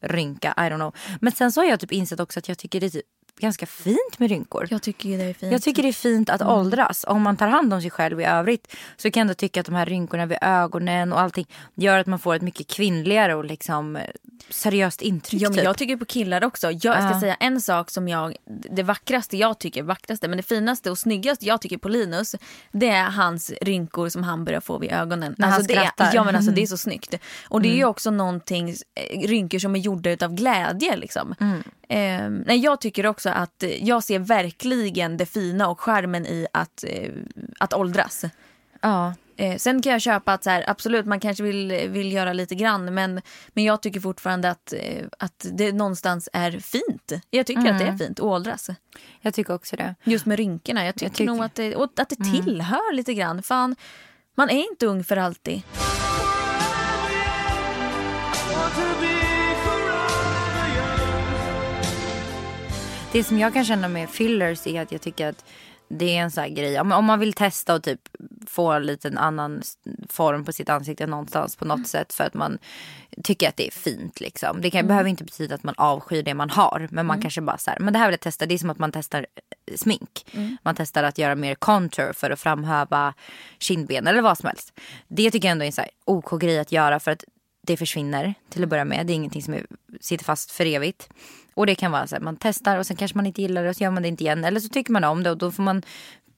[0.03, 0.55] rynka.
[0.57, 0.95] I don't know.
[1.21, 3.07] Men sen så har jag typ insett också att jag tycker det är typ
[3.39, 4.67] ganska fint med rynkor.
[4.71, 5.53] Jag tycker det är fint.
[5.53, 7.05] Jag tycker det är fint att åldras.
[7.09, 9.67] Om man tar hand om sig själv i övrigt så kan jag ändå tycka att
[9.67, 13.45] de här rynkorna vid ögonen och allting gör att man får ett mycket kvinnligare och
[13.45, 14.03] liksom eh,
[14.51, 15.43] seriöst intryck.
[15.43, 15.65] Ja, men typ.
[15.65, 16.71] jag tycker på killar också.
[16.71, 17.21] Jag ska Ja.
[17.21, 18.37] säga en sak som jag,
[18.71, 22.35] det vackraste jag tycker, vackraste men det finaste och snyggaste jag tycker på Linus,
[22.73, 25.35] det är hans rynkor som han börjar få vid ögonen.
[25.39, 26.11] När han alltså, det är, skrattar.
[26.15, 27.15] ja men alltså det är så snyggt.
[27.49, 31.35] Och det är ju också någonting, eh, rynkor som är gjorda utav glädje liksom.
[31.91, 36.47] Eh, nej, jag tycker också att eh, jag ser verkligen det fina och skärmen i
[36.53, 37.11] att, eh,
[37.59, 38.25] att åldras.
[38.81, 39.15] Ja.
[39.37, 42.55] Eh, sen kan jag köpa att så här, absolut man kanske vill, vill göra lite
[42.55, 47.13] grann men, men jag tycker fortfarande att, eh, att det någonstans är fint.
[47.31, 48.71] Jag tycker att det är fint att åldras.
[49.21, 49.95] Jag tycker också det.
[50.05, 50.85] Just med rynkorna.
[50.87, 53.43] Jag tycker, tycker- nog att det, och att det tillhör lite grann.
[53.43, 53.77] Fan,
[54.35, 55.63] man är inte ung för alltid.
[63.13, 65.45] Det som jag kan känna med fillers är att jag tycker att
[65.89, 66.81] det är en sån här grej.
[66.81, 68.01] Om, om man vill testa och typ
[68.47, 69.63] få en liten annan
[70.09, 72.59] form på sitt ansikte någonstans på något sätt för att man
[73.23, 74.61] tycker att det är fint liksom.
[74.61, 76.89] Det kan, behöver inte betyda att man avskyr det man har.
[76.91, 78.47] Men man kanske bara så här, men det här vill jag testa.
[78.47, 79.27] Det är som att man testar
[79.67, 80.27] eh, smink.
[80.63, 83.15] Man testar att göra mer contour för att framhäva
[83.59, 84.81] kindben eller vad som helst.
[85.09, 87.25] Det tycker jag ändå är en så här OK grej att göra för att
[87.63, 89.07] det försvinner till att börja med.
[89.07, 89.67] Det är ingenting som är,
[90.01, 91.09] sitter fast för evigt.
[91.55, 93.71] Och det kan vara så här, man testar och sen kanske man inte gillar det
[93.71, 94.45] och så gör man det inte igen.
[94.45, 95.83] Eller så tycker man om det och då får man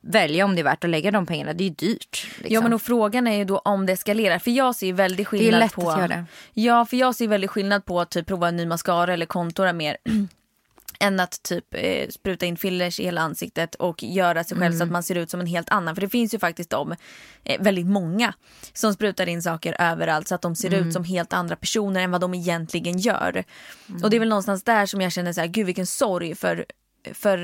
[0.00, 1.52] välja om det är värt att lägga de pengarna.
[1.52, 2.26] Det är ju dyrt.
[2.38, 2.54] Liksom.
[2.54, 4.38] Ja men och frågan är ju då om det eskalerar.
[4.38, 5.90] För jag ser ju väldigt skillnad lätt på...
[5.90, 6.24] att göra det.
[6.52, 9.72] Ja för jag ser väldigt skillnad på att typ prova en ny mascara eller kontora
[9.72, 9.96] mer.
[11.02, 14.84] än att typ eh, spruta in fillers i hela ansiktet och göra sig själv så
[14.84, 15.94] att man ser ut som en helt annan.
[15.94, 16.94] För det finns ju faktiskt de,
[17.44, 18.34] eh, väldigt många,
[18.72, 22.10] som sprutar in saker överallt så att de ser ut som helt andra personer än
[22.10, 23.44] vad de egentligen gör.
[24.02, 26.64] Och det är väl någonstans där som jag känner så här, gud vilken sorg för,
[27.12, 27.38] för,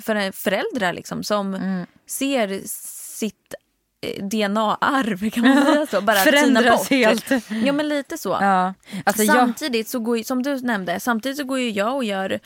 [0.00, 1.56] för föräldrar liksom som
[2.06, 2.60] ser
[3.14, 3.54] sitt
[4.00, 6.90] eh, DNA-arv kan man säga så, bara Förändras bort.
[6.90, 7.30] helt.
[7.64, 8.38] Ja men lite så.
[8.40, 8.74] Ja.
[9.04, 12.04] Alltså, jag, samtidigt så går ju, som du nämnde, samtidigt så går ju jag och
[12.04, 12.40] gör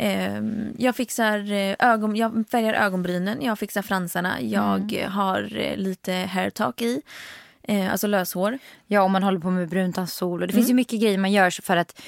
[0.00, 4.94] ehm, jag fixar eh, ögon, jag färgar ögonbrynen, jag fixar fransarna, jag Mm.
[5.04, 7.02] eh, har eh, lite hair talk i.
[7.62, 8.58] Eh, alltså löshår.
[8.86, 10.40] ja, om man håller på med bruntandssol.
[10.42, 10.60] Och det Mm.
[10.60, 12.00] finns ju mycket grejer man gör för att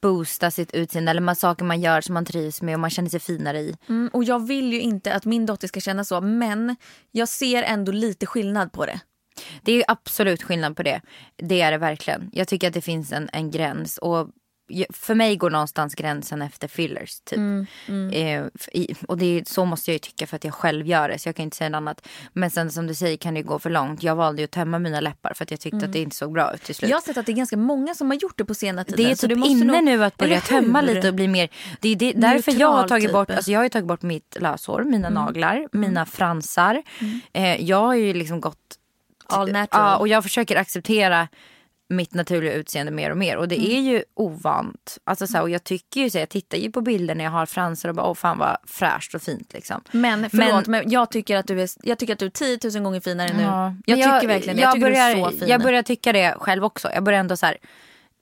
[0.00, 1.10] boosta sitt utseende.
[1.10, 3.76] Eller man, saker man gör som man trivs med och man känner sig finare i.
[3.88, 6.76] Mm, och jag vill ju inte att min dotter ska känna så men
[7.10, 9.00] jag ser ändå lite skillnad på det.
[9.62, 11.00] Det är ju absolut skillnad på det.
[11.36, 12.30] Det är det verkligen.
[12.32, 13.98] Jag tycker att det finns en, en gräns.
[13.98, 14.28] Och
[14.90, 17.20] för mig går någonstans gränsen efter fillers.
[17.20, 17.38] Typ.
[18.12, 20.86] Eh, f- i, och det är, så måste jag ju tycka för att jag själv
[20.86, 21.18] gör det.
[21.18, 22.08] Så jag kan inte säga något annat.
[22.32, 24.02] Men sen som du säger kan det gå för långt.
[24.02, 26.32] Jag valde ju att tömma mina läppar för att jag tyckte att det inte såg
[26.32, 26.90] bra ut till slut.
[26.90, 29.04] Jag har sett att det är ganska många som har gjort det på senare tiden.
[29.04, 31.28] Det är så typ du måste inne nog- nu att börja tömma lite och bli
[31.28, 31.48] mer.
[31.80, 33.12] Det är det, därför jag har tagit typ.
[33.12, 35.24] bort, alltså jag har tagit bort mitt löshår, mina Mm.
[35.24, 36.82] naglar, mina fransar.
[37.32, 38.58] Eh, jag har ju liksom gått
[39.26, 39.90] All natural.
[39.90, 41.28] Ja, och jag försöker acceptera
[41.92, 43.36] mitt naturliga utseende mer och mer.
[43.36, 43.70] Och det Mm.
[43.70, 44.98] är ju ovant.
[45.04, 47.30] Alltså så här, och jag tycker ju så, jag tittar ju på bilder när jag
[47.30, 49.82] har fransar och bara, åh fan vad fräscht och fint liksom.
[49.92, 52.82] Men förlåt, men, jag, tycker att du är, jag tycker att du är 10 000
[52.82, 53.42] gånger finare nu.
[53.42, 53.74] Ja.
[53.86, 54.62] Jag Men tycker verkligen det.
[54.62, 55.48] Jag, tycker börjar, du är så fin.
[55.48, 56.90] Jag börjar tycka det själv också.
[56.94, 57.56] Jag börjar ändå så här,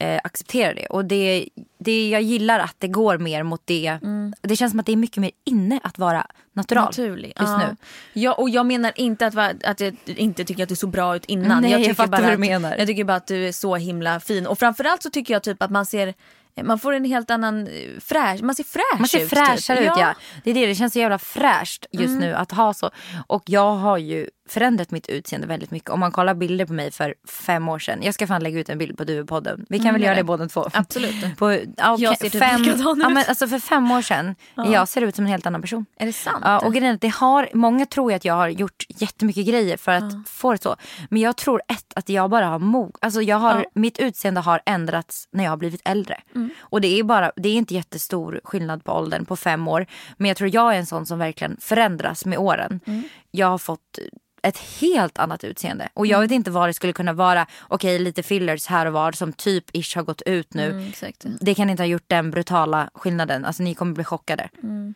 [0.01, 0.87] eh, acceptera det.
[0.87, 3.99] Och det, det, jag gillar att det går mer mot det.
[4.41, 7.29] Det känns som att det är mycket mer inne att vara natural Naturlig.
[7.29, 7.59] just ja.
[7.59, 7.77] nu.
[8.13, 11.25] Ja, och jag menar inte att, att jag inte tycker att du såg bra ut
[11.25, 11.63] innan.
[11.63, 12.77] Nej, jag tycker fattar bara vad du att, menar.
[12.79, 14.47] Jag tycker bara att du är så himla fin.
[14.47, 16.15] Och framförallt så tycker jag typ att man ser
[16.63, 19.29] man får en helt annan eh, fräsch, man ser fräsch Man ser ut.
[19.31, 19.87] fräschare typ.
[19.87, 20.15] ut ja.
[20.45, 22.91] Det är det, det känns så jävla fräscht just nu att ha så.
[23.27, 25.91] Och jag har ju förändrat mitt utseende väldigt mycket.
[25.91, 28.03] Om man kollar bilder på mig för fem år sedan.
[28.03, 29.67] Jag ska fan lägga ut en bild på Duvepodden.
[29.69, 30.25] Vi kan väl gör göra det.
[30.25, 30.69] båda två.
[30.73, 31.37] Absolut.
[31.37, 31.59] På, ja,
[31.93, 33.15] okej, Jag ser typ fem, likadan ja, ut.
[33.15, 34.35] men alltså för fem år sedan.
[34.55, 35.87] Jag ser ut som en helt annan person.
[35.97, 36.39] Är det sant?
[36.45, 40.29] Ja, och grejen det har, många tror att jag har gjort jättemycket grejer för att
[40.29, 40.77] få det så.
[41.11, 42.97] Men jag tror ett att jag bara har mog.
[43.01, 46.21] Alltså jag har, Mitt utseende har ändrats när jag har blivit äldre.
[46.35, 46.51] Mm.
[46.61, 49.87] Och det är, bara, det är inte jättestor skillnad på åldern på fem år.
[50.17, 52.81] Men jag tror jag är en sån som verkligen förändras med åren.
[52.87, 53.03] Mm.
[53.31, 53.99] Jag har fått
[54.43, 55.89] ett helt annat utseende.
[55.95, 56.29] Och jag Mm.
[56.29, 57.47] vet inte vad det skulle kunna vara.
[57.69, 60.71] Okej lite fillers här och var som typ ish har gått ut nu.
[60.71, 61.25] Mm, exakt.
[61.41, 63.45] Det kan inte ha gjort den brutala skillnaden.
[63.45, 64.49] Alltså ni kommer bli chockade.
[64.63, 64.95] Mm.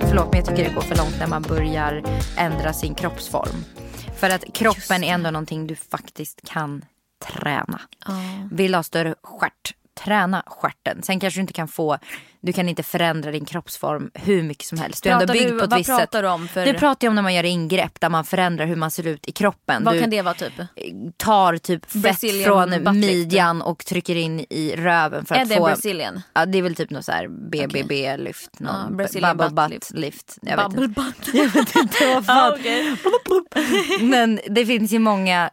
[0.00, 2.02] Förlåt men jag tycker det går för långt när man börjar
[2.36, 3.64] ändra sin kroppsform.
[4.16, 6.84] För att kroppen är ändå någonting du faktiskt kan
[7.26, 7.80] träna.
[8.52, 11.02] Vill ha större stjärt, träna stjärten.
[11.02, 11.98] Sen kanske du inte kan få,
[12.40, 15.02] du kan inte förändra din kroppsform hur mycket som helst.
[15.04, 16.22] Du är ändå Pratar byggd du- på ett vad visst pratar sätt.
[16.22, 18.76] du om för- Du pratar ju om när man gör ingrepp där man förändrar hur
[18.76, 19.84] man ser ut i kroppen.
[19.84, 20.52] Vad du kan det vara typ?
[21.16, 23.12] tar typ fett Brazilian från butt lift.
[23.14, 25.64] midjan och trycker in i röven för Är att det få...
[25.64, 26.22] Brazilian?
[26.34, 28.50] Ja, det är väl typ något så här BBB-lyft.
[28.58, 30.38] Ja, Någon Brazilian bubble butt lift.
[30.42, 30.76] Jag vet inte.
[30.76, 31.28] Bubble butt.
[31.34, 32.58] Jag vet inte vad fan.
[34.00, 35.50] Men det finns ju många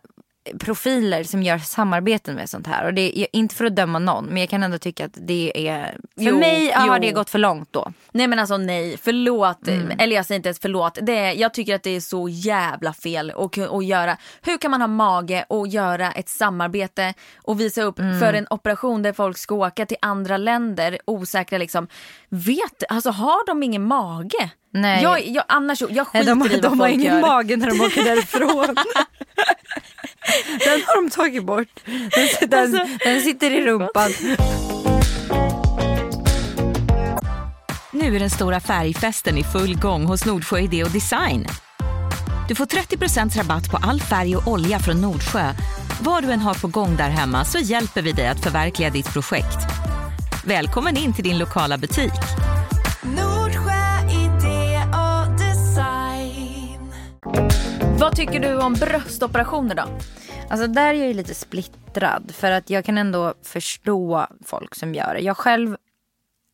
[0.59, 2.85] profiler som gör samarbeten med sånt här.
[2.85, 5.67] Och det är inte för att döma någon men jag kan ändå tycka att det
[5.69, 5.83] är...
[5.91, 7.01] För Jo, mig har jo.
[7.01, 7.91] det gått för långt då.
[8.11, 9.67] Nej men alltså nej, förlåt.
[9.67, 9.91] Mm.
[9.99, 10.97] Eller jag säger inte ens förlåt.
[11.01, 14.17] Det är, jag tycker att det är så jävla fel att, att göra.
[14.41, 18.19] Hur kan man ha mage och göra ett samarbete och visa upp Mm.
[18.19, 21.87] för en operation där folk ska åka till andra länder osäkra liksom.
[22.29, 24.49] Vet, alltså har de ingen mage?
[24.75, 25.03] Nej.
[25.03, 27.21] Jag, jag, annars, jag Nej, skiter de i vad de har ingen gör.
[27.21, 28.75] mage när de åker därifrån.
[30.59, 31.67] den har de tagit bort.
[31.85, 34.11] Den, den, den sitter i rumpan.
[37.91, 41.47] Nu är den stora färgfesten i full gång hos Nordsjö Idé och Design.
[42.47, 45.53] Du får 30 rabatt på all färg och olja från Nordsjö.
[46.01, 49.13] Vad du än har på gång där hemma så hjälper vi dig att förverkliga ditt
[49.13, 49.57] projekt.
[50.45, 52.54] Välkommen in till din lokala butik.
[57.99, 59.83] Vad tycker du om bröstoperationer då?
[60.49, 62.31] Alltså där är jag ju lite splittrad.
[62.35, 65.19] För att jag kan ändå förstå folk som gör det.
[65.19, 65.77] Jag själv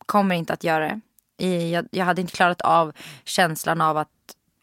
[0.05, 0.99] kommer inte att göra
[1.37, 1.69] det.
[1.69, 4.09] Jag, jag hade inte klarat av känslan av att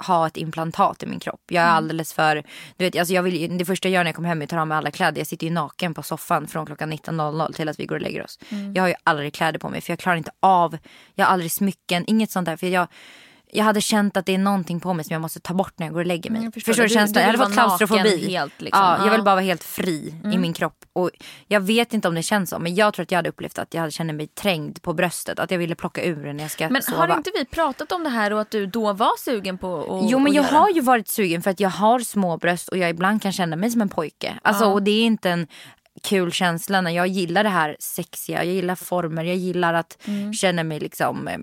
[0.06, 1.40] ha ett implantat i min kropp.
[1.48, 2.34] Jag är alldeles för,
[2.76, 4.50] du vet, alltså jag vill, det första jag gör när jag kommer hem är att
[4.50, 5.20] ta av mig alla kläder.
[5.20, 8.24] Jag sitter ju naken på soffan från klockan 19.00 till att vi går och lägger
[8.24, 8.38] oss.
[8.74, 10.78] Jag har ju aldrig kläder på mig för jag klarar inte av,
[11.14, 12.56] jag har aldrig smycken, inget sånt där.
[12.56, 12.88] För jag,
[13.52, 15.86] jag hade känt att det är någonting på mig som jag måste ta bort när
[15.86, 16.38] jag går och lägger mig.
[16.38, 17.14] Mm, jag förstår förstår du känslan?
[17.14, 18.30] du Jag hade fått klaustrofobi.
[18.30, 18.82] helt, liksom.
[18.82, 19.10] ja, jag Ja.
[19.12, 20.84] vill bara vara helt fri i min kropp.
[20.92, 21.10] Och
[21.46, 23.74] jag vet inte om det känns så men jag tror att jag hade upplevt att
[23.74, 25.38] jag känner mig trängd på bröstet.
[25.38, 26.98] Att jag ville plocka ur den när jag ska Men sova.
[27.06, 30.10] har inte vi pratat om det här och att du då var sugen på att
[30.10, 30.56] Jo men jag göra?
[30.58, 33.56] har ju varit sugen för att jag har små bröst och jag ibland kan känna
[33.56, 34.34] mig som en pojke.
[34.42, 35.46] Alltså och det är inte en
[36.02, 40.32] kul känsla när jag gillar det här sexiga, jag gillar former, jag gillar att Mm.
[40.32, 41.38] känna mig liksom eh,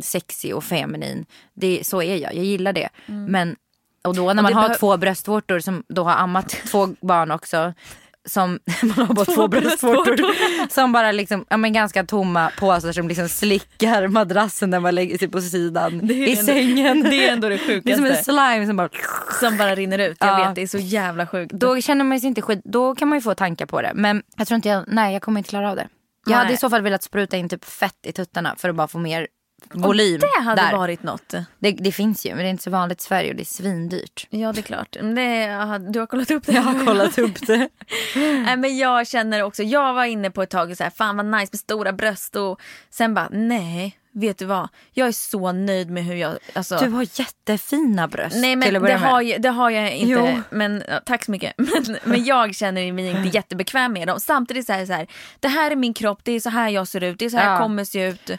[0.00, 1.26] sexig och feminin.
[1.54, 2.88] Det, så är jag, jag gillar det.
[3.06, 3.56] Men
[4.04, 4.62] och då när man Mm.
[4.62, 7.72] det har två bröstvårtor som då har ammat två barn också
[8.28, 13.08] som man har bara två, bröstvårtor som bara liksom, ja men ganska tomma påsar som
[13.08, 17.02] liksom slickar madrassen när man lägger sig på sidan i ändå- sängen.
[17.10, 18.24] Det är ändå det Det är som en sjukaste.
[18.24, 18.88] slime som bara...
[19.40, 20.16] Som bara rinner ut.
[20.20, 20.46] Jag Ja.
[20.46, 21.52] vet, det är så jävla sjukt.
[21.52, 23.92] Då känner man sig inte skit, då kan man ju få tankar på det.
[23.94, 25.88] Men jag tror inte jag, nej jag kommer inte klara av det.
[26.26, 26.38] Jag Nej.
[26.38, 28.98] hade i så fall velat spruta in typ fett i tuttarna för att bara få
[28.98, 29.26] mer
[29.70, 30.20] volym.
[30.20, 30.76] det hade där.
[30.76, 31.34] varit något.
[31.58, 33.44] Det, det finns ju men det är inte så vanligt i Sverige och det är
[33.44, 34.26] svindyrt.
[34.30, 34.92] Ja, det är klart.
[34.92, 36.52] Det, du har kollat upp det?
[36.52, 37.68] Jag har kollat upp det.
[38.16, 41.16] Nej, men jag känner också, jag var inne på ett tag och så här, fan
[41.16, 44.68] vad nice med stora bröst och sen bara nej, vet du vad?
[44.92, 46.78] Jag är så nöjd med hur jag, alltså.
[46.78, 50.12] Du har jättefina bröst Nej men det har, jag, det har jag inte.
[50.12, 50.42] Jo.
[50.50, 51.52] Men, ja, tack så mycket.
[51.56, 54.20] Men, men jag känner mig inte jättebekväm med dem.
[54.20, 55.06] Samtidigt så här, så här,
[55.40, 57.36] det här är min kropp, det är så här jag ser ut, det är så
[57.36, 57.50] här Ja.
[57.50, 58.30] jag kommer se ut.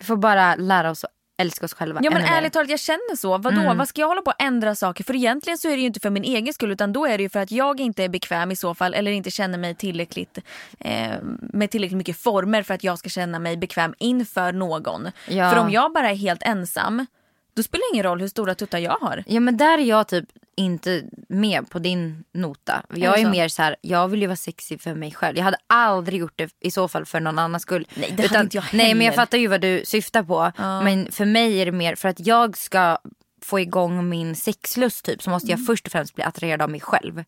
[0.00, 1.10] Vi får bara lära oss att
[1.40, 2.36] älska oss själva Ja men ännu mer.
[2.36, 3.38] ärligt talat jag känner så.
[3.38, 3.60] Vadå?
[3.60, 3.78] Mm.
[3.78, 5.04] Vad ska jag hålla på att ändra saker?
[5.04, 7.22] För egentligen så är det ju inte för min egen skull utan då är det
[7.22, 10.38] ju för att jag inte är bekväm i så fall eller inte känner mig tillräckligt
[10.78, 11.10] eh,
[11.40, 15.08] med tillräckligt mycket former för att jag ska känna mig bekväm inför någon.
[15.28, 15.50] Ja.
[15.50, 17.06] För om jag bara är helt ensam
[17.54, 19.24] då spelar det ingen roll hur stora tuttar jag har.
[19.26, 20.24] Ja men där är jag typ
[20.56, 22.82] inte med på din nota.
[22.94, 25.36] Jag Är är, mer så här, jag vill ju vara sexig för mig själv.
[25.36, 27.86] Jag hade aldrig gjort det i så fall för någon annans skull.
[27.94, 29.22] Nej, det hade inte jag Nej men jag heller.
[29.22, 30.52] fattar ju vad du syftar på.
[30.58, 32.98] Men för mig är det mer för att jag ska
[33.42, 35.66] få igång min sexlust typ så måste jag Mm.
[35.66, 37.24] först och främst bli attraherad av mig själv.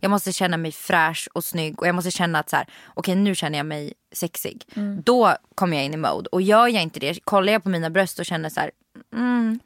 [0.00, 3.14] Jag måste känna mig fräsch och snygg och jag måste känna att så här, okej
[3.14, 4.64] nu känner jag mig sexig.
[4.74, 5.02] Mm.
[5.02, 7.90] Då kommer jag in i mode och gör jag inte det, kollar jag på mina
[7.90, 8.70] bröst och känner så här,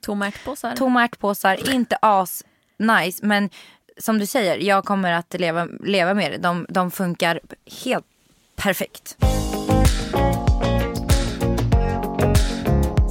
[0.01, 0.77] Tomma ärtpåsar.
[0.77, 2.45] tomma ärtpåsar, inte as
[2.79, 3.27] nice.
[3.27, 3.51] Men
[3.99, 6.39] som du säger, jag kommer att leva, leva med det.
[6.39, 7.41] De, de funkar
[7.85, 8.05] helt
[8.57, 9.17] perfekt.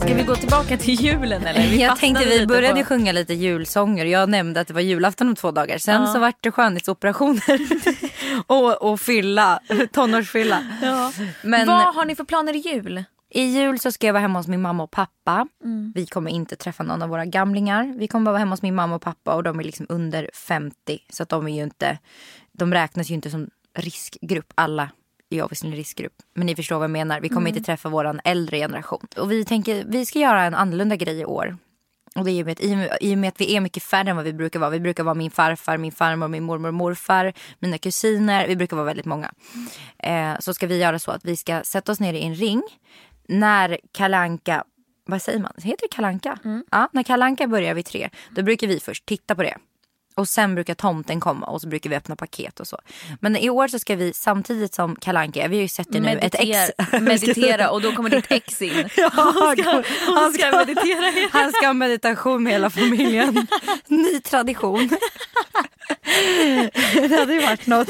[0.02, 1.62] Ska vi gå tillbaka till julen eller?
[1.62, 4.06] Vi jag tänkte vi började på- ju sjunga lite julsånger.
[4.06, 5.78] Jag nämnde att det var julafton om två dagar.
[5.78, 7.60] Sen så vart det skönhetsoperationer.
[8.48, 9.60] och, och fylla,
[9.92, 10.64] tonårsfylla.
[10.82, 11.12] Ja.
[11.44, 13.04] Men Vad har ni för planer i jul?
[13.30, 15.48] I jul så ska jag vara hemma hos min mamma och pappa.
[15.64, 15.92] Mm.
[15.96, 17.94] Vi kommer inte träffa någon av våra gamlingar.
[17.98, 20.30] Vi kommer bara vara hemma hos min mamma och pappa och de är liksom under
[20.34, 21.00] 50.
[21.10, 21.98] Så att de är ju inte,
[22.52, 24.54] de räknas ju inte som riskgrupp.
[24.56, 24.90] Alla
[25.30, 26.14] är obviously en riskgrupp.
[26.34, 27.22] Men ni förstår vad jag menar.
[27.22, 27.58] Vi kommer Mm.
[27.58, 29.08] inte träffa våran äldre generation.
[29.18, 31.58] Och vi tänker, vi ska göra en annorlunda grej i år.
[32.16, 32.60] Och det är ju med,
[33.02, 34.70] i, och med, att vi är mycket färre än vad vi brukar vara.
[34.70, 38.48] Vi brukar vara min farfar, min farmor, min mormor morfar, mina kusiner.
[38.48, 39.32] Vi brukar vara väldigt många.
[39.98, 42.62] Eh, så ska vi göra så att vi ska sätta oss ner i en ring.
[43.30, 44.64] När kalanka
[45.06, 45.54] vad säger man?
[45.58, 46.38] Heter det kalanka?
[46.72, 49.58] Ja, när kalanka börjar vid tre, då brukar vi först titta på det.
[50.16, 52.78] Och sen brukar tomten komma och så brukar vi öppna paket och så.
[53.20, 56.20] Men i år så ska vi samtidigt som kalanka, vi har ju sett det nu,
[56.22, 56.48] ett ex.
[56.48, 58.90] Meditera, meditera och då kommer ditt ex in.
[58.98, 61.30] Ja, han ska, hon ska meditera.
[61.32, 63.48] Han ska ha meditation med hela familjen.
[63.88, 64.90] Ny tradition.
[67.10, 67.90] Det hade ju varit något.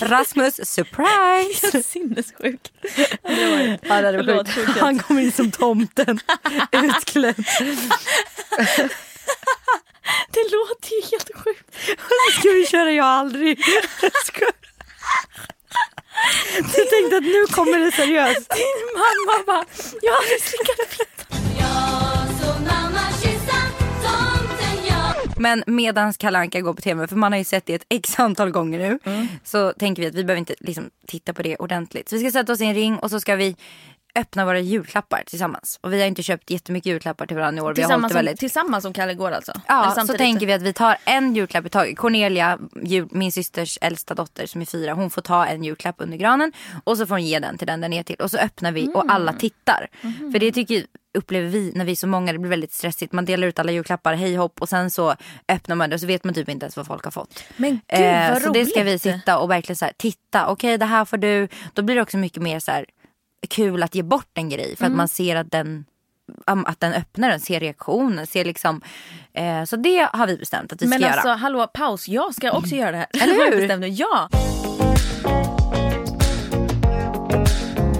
[0.00, 1.82] Rasmus, surprise!
[1.82, 2.60] Sinnessjuk.
[3.22, 3.30] Ja,
[3.82, 4.78] det hade varit Förlåt, sjukt.
[4.78, 6.20] Han kommer in som tomten,
[6.72, 7.44] utklädd.
[10.30, 11.74] Det låter ju helt sjukt.
[12.38, 13.60] Ska vi köra Jag aldrig?
[14.24, 14.50] Ska-
[16.76, 18.50] Jag tänkte att nu kommer det seriöst.
[18.50, 19.64] Din mamma bara,
[20.02, 20.40] jag har aldrig
[25.38, 28.50] Men medans Kalanka går på tv, för man har ju sett det ett x antal
[28.50, 28.98] gånger nu.
[29.44, 32.08] Så tänker vi att vi behöver inte liksom, titta på det ordentligt.
[32.08, 33.56] Så vi ska sätta oss i en ring och så ska vi
[34.16, 35.78] öppna våra julklappar tillsammans.
[35.82, 37.74] Och vi har inte köpt jättemycket julklappar till varandra i år.
[37.74, 39.52] Vi har hållit som, väldigt tillsammans som Kalle går alltså?
[39.68, 41.98] Ja, så tänker vi att vi tar en julklapp i taget.
[41.98, 46.16] Cornelia, jul, min systers äldsta dotter som är fyra, hon får ta en julklapp under
[46.18, 46.52] granen
[46.84, 48.16] och så får hon ge den till den där ner till.
[48.16, 49.40] Och så öppnar vi och alla Mm.
[49.40, 49.88] tittar.
[50.32, 50.86] För det tycker
[51.18, 53.12] upplever vi när vi är så många, det blir väldigt stressigt.
[53.12, 55.14] Man delar ut alla julklappar, hej hopp och sen så
[55.48, 57.42] öppnar man det och så vet man typ inte ens vad folk har fått.
[57.56, 60.84] Men gud vad så det ska vi sitta och verkligen så här, titta, okej det
[60.84, 61.48] här får du.
[61.72, 62.84] Då blir det också mycket mer så här
[63.48, 64.94] kul att ge bort en grej för Mm.
[64.94, 65.84] att man ser att den
[66.46, 68.80] att den öppnar den, ser reaktionen, ser liksom.
[69.32, 71.36] Eh, så det har vi bestämt att vi Men ska alltså göra.
[71.36, 73.06] hallå paus, jag ska också göra det här.
[73.22, 73.76] Eller hur?
[73.76, 73.86] nu.
[73.88, 74.28] Ja,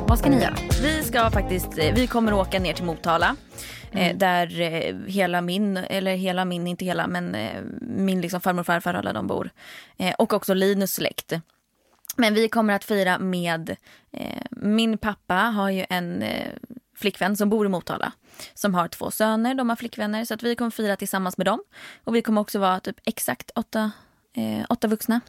[0.09, 0.55] Vad ska ni göra?
[0.83, 3.37] vi ska faktiskt, eh, vi kommer åka ner till Motala.
[3.93, 4.11] Mm.
[4.11, 7.37] Eh, där eh, hela min, eller hela min, inte hela men
[7.81, 9.51] min liksom farmor och farfar alla de bor.
[10.19, 11.33] Och också Linus släkt.
[12.17, 13.77] Men vi kommer att fira med,
[14.13, 16.53] eh, min pappa har ju en eh,
[16.97, 18.13] flickvän som bor i Motala.
[18.55, 20.25] Som har två söner, de har flickvänner.
[20.25, 21.61] Så att vi kommer fira tillsammans med dem.
[22.05, 23.91] Och vi kommer också vara typ exakt åtta,
[24.37, 25.21] eh, åtta vuxna.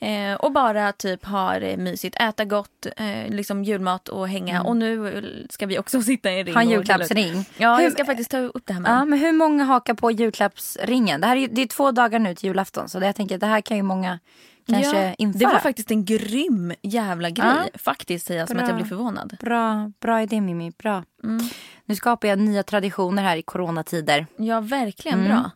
[0.00, 4.62] Eh, och bara typ ha det mysigt, äta gott, eh, liksom julmat och hänga.
[4.62, 6.54] Och nu ska vi också sitta i en ring.
[6.54, 7.44] Ha en julklappsring.
[7.56, 9.94] Ja, Hur- jag ska faktiskt ta upp det här med Ja, men hur många hakar
[9.94, 11.20] på julklappsringen?
[11.20, 13.40] Det, här är, det är två dagar nu till julafton så det, jag tänker att
[13.40, 14.18] det här kan ju många
[14.66, 15.38] kanske Ja, införa.
[15.38, 17.46] Det var faktiskt en grym jävla grej.
[17.72, 17.78] Ja.
[17.78, 19.36] Faktiskt säger jag som att jag blir förvånad.
[19.40, 21.04] Bra, bra idé Mimmi, bra.
[21.24, 21.48] Mm.
[21.84, 24.26] Nu skapar jag nya traditioner här i coronatider.
[24.36, 25.30] Ja, verkligen Mm.
[25.30, 25.50] bra.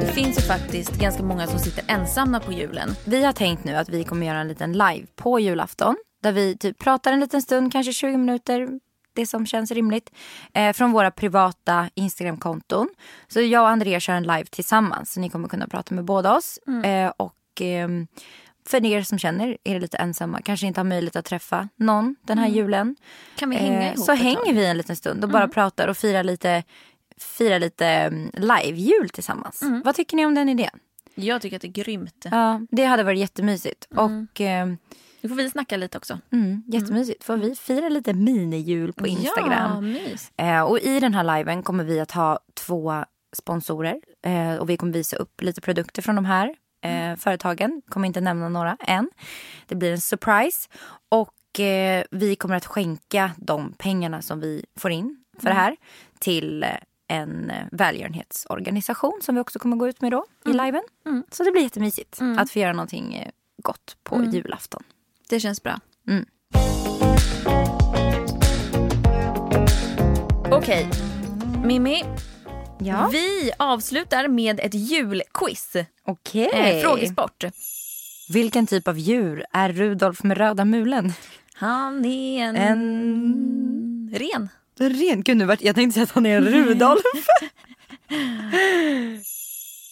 [0.00, 2.88] Det finns ju faktiskt ganska många som sitter ensamma på julen.
[3.04, 5.96] Vi har tänkt nu att vi kommer göra en liten live på julafton.
[6.22, 8.68] Där vi typ pratar en liten stund, kanske 20 minuter.
[9.14, 10.10] Det som känns rimligt.
[10.54, 12.88] Eh, från våra privata Instagramkonton.
[13.28, 15.12] Så jag och Andrea kör en live tillsammans.
[15.12, 16.58] Så ni kommer kunna prata med båda oss.
[16.84, 18.06] Eh, och ehm,
[18.66, 22.38] för er som känner er lite ensamma, kanske inte har möjlighet att träffa någon den
[22.38, 22.96] här julen.
[23.36, 25.96] Kan vi hänga Eh, ihop så hänger vi en liten stund och bara pratar och
[25.96, 26.62] firar lite,
[27.18, 29.62] firar lite mm, live-jul tillsammans.
[29.84, 30.78] Vad tycker ni om den idén?
[31.14, 32.26] Jag tycker att det är grymt.
[32.30, 33.86] Ja, det hade varit jättemysigt.
[33.96, 34.66] Och eh,
[35.24, 36.18] Nu får vi snacka lite också.
[36.32, 37.24] mm, jättemysigt.
[37.24, 39.92] Får vi fira lite minijul på Ja, Instagram.
[39.92, 40.32] mys.
[40.36, 43.04] Eh, och i den här liven kommer vi att ha två
[43.36, 44.00] sponsorer.
[44.22, 47.82] Eh, och vi kommer visa upp lite produkter från de här eh, företagen.
[47.88, 49.10] Kommer inte nämna några än.
[49.66, 50.68] Det blir en surprise.
[51.08, 55.76] Och eh, vi kommer att skänka de pengarna som vi får in för det här
[56.18, 56.68] till eh,
[57.08, 60.82] en välgörenhetsorganisation som vi också kommer gå ut med då i liven.
[61.30, 63.30] Så det blir jättemysigt att få göra någonting eh,
[63.62, 64.82] gott på julafton.
[65.28, 65.80] Det känns bra.
[66.08, 66.24] Mm.
[70.50, 70.88] Okej,
[71.64, 72.04] Mimmi.
[72.80, 75.72] Ja, Vi avslutar med ett julquiz.
[76.06, 76.50] okej.
[76.54, 77.44] Eh, frågesport.
[78.32, 81.12] Vilken typ av djur är Rudolf med röda mulen?
[81.54, 82.56] Han är en...
[82.56, 84.48] En- Ren.
[84.78, 85.22] Ren.
[85.22, 87.02] Gud, nu vart, jag tänkte säga att han är en Rudolf.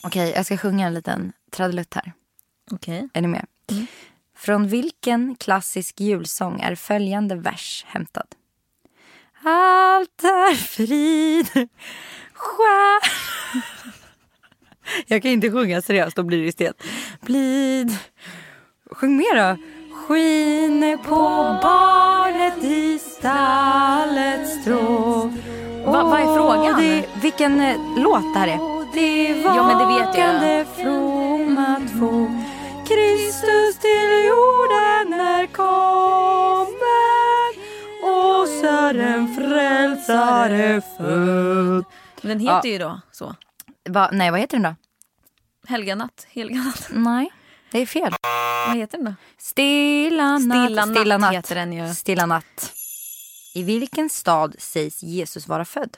[0.05, 2.13] Okej, jag ska sjunga en liten tradelutt här.
[2.71, 3.09] Okej.
[3.15, 3.47] Är ni med?
[4.45, 8.27] Från vilken klassisk julsång är följande vers hämtad?
[9.45, 11.69] Allt är frid,
[12.35, 13.13] skär...
[15.07, 16.83] Jag kan inte sjunga seriöst, då blir det stelt.
[17.21, 17.97] Blid...
[18.91, 19.63] Sjung mer då.
[19.95, 21.19] Skiner på
[21.63, 25.33] barnet i stallets strå.
[25.87, 26.81] Va- vad är frågan?
[26.81, 28.83] Det, vilken eh, låt det här är?
[28.95, 30.33] Det Ja, men det vet jag.
[30.33, 32.43] vakande from att få
[32.89, 37.03] Kristus till jorden är kommer
[38.05, 41.85] oss är en frälsare född.
[42.23, 43.35] Den heter ju då så.
[43.89, 44.75] Va, nej, vad heter den då?
[45.69, 46.27] Helganatt.
[46.31, 46.89] Helganatt.
[46.93, 47.33] Nej,
[47.71, 48.15] det är fel.
[48.67, 49.15] Vad heter den då?
[49.39, 50.43] Stilla natt.
[50.43, 51.95] Stilla natt Stilla natt heter den ju.
[51.95, 52.73] Stilla natt.
[53.55, 55.97] I vilken stad sägs Jesus vara född?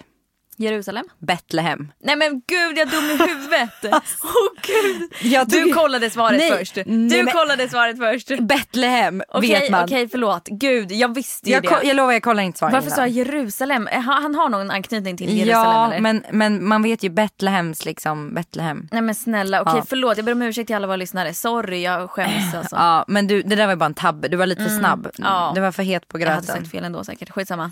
[0.57, 1.05] Jerusalem.
[1.19, 1.93] Betlehem.
[2.05, 3.71] Nej men gud, jag är dum i huvudet.
[4.23, 5.13] Åh gud.
[5.33, 6.75] Jag Du tog- kollade svaret Nej, först.
[6.75, 8.41] Du nej, men- kollade svaret först.
[8.41, 9.85] Betlehem Okej, vet man.
[9.85, 10.49] okej, förlåt.
[10.49, 11.69] Gud, jag visste ju Jag, det.
[11.69, 13.27] ko- jag lovar, jag kollar inte svaret Varför sa jag innan.
[13.27, 13.87] Jerusalem?
[13.89, 16.01] Eh, Han, har någon anknytning till Jerusalem Ja, eller?
[16.01, 18.89] men, men man vet ju Betlehems liksom, Betlehem.
[18.93, 19.85] Nej men snälla, okej Ja.
[19.89, 20.17] förlåt.
[20.17, 21.35] Jag ber om ursäkt till alla våra lyssnare.
[21.35, 22.77] Sorry, jag skäms alltså.
[22.77, 24.29] Ja, men du, det där var bara en tabbe.
[24.29, 25.09] Du var lite för snabb.
[25.19, 25.53] ja.
[25.55, 26.57] Du var för het på jag hade gröten.
[26.63, 27.31] sagt fel ändå säkert.
[27.31, 27.71] Skitsamma.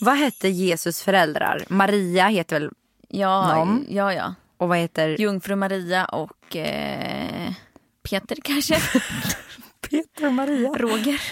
[0.00, 1.64] Vad hette Jesus föräldrar?
[1.68, 2.70] Maria heter väl...
[3.08, 3.86] Ja, Någon?
[3.88, 4.34] ja, ja.
[4.56, 5.20] Och vad heter...
[5.20, 7.52] Jungfru Maria och eh,
[8.10, 8.80] Peter kanske?
[9.90, 10.68] Peter och Maria.
[10.68, 11.22] Roger?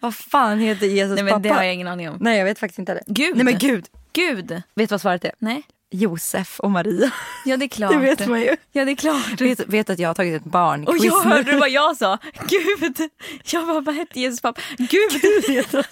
[0.00, 1.42] Vad fan heter Jesus Nej men pappa?
[1.42, 2.16] det har jag ingen aning om.
[2.20, 3.02] Nej, jag vet faktiskt inte det.
[3.06, 3.36] Gud.
[3.36, 3.86] Nej men gud.
[4.12, 4.50] Gud!
[4.50, 5.32] Vet du vad svaret är?
[5.38, 5.62] Nej.
[5.90, 7.10] Josef och Maria.
[7.44, 7.92] Ja det är klart.
[7.92, 8.56] Det vet man ju.
[8.72, 9.40] Ja det är klart.
[9.40, 12.18] Vet, vet att jag har tagit ett barn Och jag hörde vad jag sa.
[12.48, 13.10] Gud!
[13.44, 14.60] Jag bara, vad hette Jesus pappa?
[14.78, 15.84] Gud!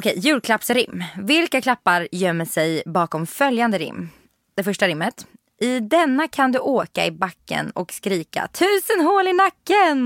[0.00, 1.04] Okej, julklappsrim.
[1.18, 4.10] Vilka klappar gömmer sig bakom följande rim?
[4.56, 5.26] Det första rimmet.
[5.60, 9.98] I denna kan du åka i backen och skrika tusen hål i nacken.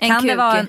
[0.00, 0.38] En kan det kuk.
[0.38, 0.68] vara en...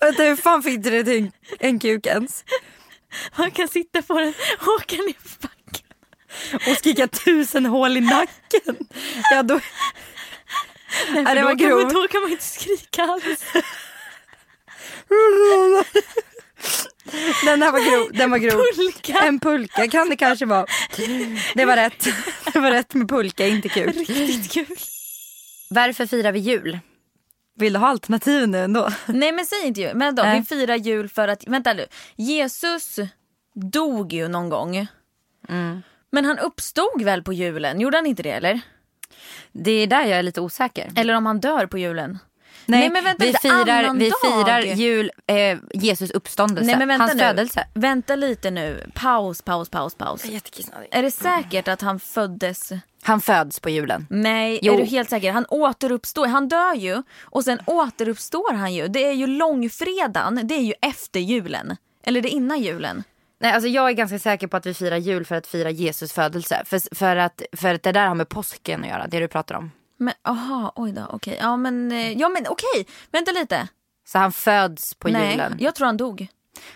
[0.00, 2.44] Vänta, hur fan fick du det till en, kuk ens?
[3.36, 5.86] Man kan sitta på den och åka ner för backen.
[6.54, 8.76] Och skrika tusen hål i nacken.
[9.30, 9.60] Ja, då...
[11.10, 13.44] Nej, för det var då, kan man, då kan man inte skrika alls.
[17.44, 18.12] Den här var grov.
[18.12, 18.62] Den var grov.
[18.76, 19.18] Pulka.
[19.18, 20.66] En pulka kan det kanske vara.
[21.54, 22.04] Det var rätt.
[22.52, 23.96] Det var rätt med pulka, inte kuk.
[23.96, 24.76] Riktigt kul.
[25.70, 26.78] Varför firar vi jul?
[27.58, 28.90] Vill du ha alternativ nu ändå?
[29.06, 29.94] Nej men säg inte ju.
[29.94, 30.40] Men då, Nej.
[30.40, 31.86] vi firar jul för att, vänta nu.
[32.16, 32.96] Jesus
[33.54, 34.86] dog ju någon gång.
[35.48, 35.82] Mm.
[36.12, 37.80] Men han uppstod väl på julen?
[37.80, 38.60] Gjorde han inte det eller?
[39.52, 40.92] Det är där jag är lite osäker.
[40.96, 42.18] Eller om han dör på julen?
[42.68, 47.02] Nej, Nej, men vänta vi firar, vi firar jul, eh, Jesus uppståndelse, Nej men vänta
[47.04, 47.20] hans nu.
[47.20, 47.66] födelse.
[47.74, 48.90] Vänta lite nu.
[48.94, 50.24] Paus, paus, paus, paus.
[50.90, 52.72] Är det säkert att han föddes?
[53.02, 54.06] Han föds på julen.
[54.10, 54.74] Nej, Jo.
[54.74, 55.32] är du helt säker?
[55.32, 56.26] Han återuppstår.
[56.26, 58.88] Han dör ju och sen återuppstår han ju.
[58.88, 61.76] Det är ju långfredagen, det är ju efter julen.
[62.02, 63.04] Eller det är innan julen.
[63.40, 66.12] Nej, alltså jag är ganska säker på att vi firar jul för att fira Jesus
[66.12, 66.62] födelse.
[66.66, 69.54] För, för, att, för att det där har med påsken att göra, det du pratar
[69.54, 69.70] om.
[69.96, 71.36] Men aha, oj då, okej.
[71.40, 73.68] Ja men, eh, ja, men okej, vänta lite.
[74.06, 75.56] Så han föds på Nej, julen.
[75.60, 76.26] jag tror han dog.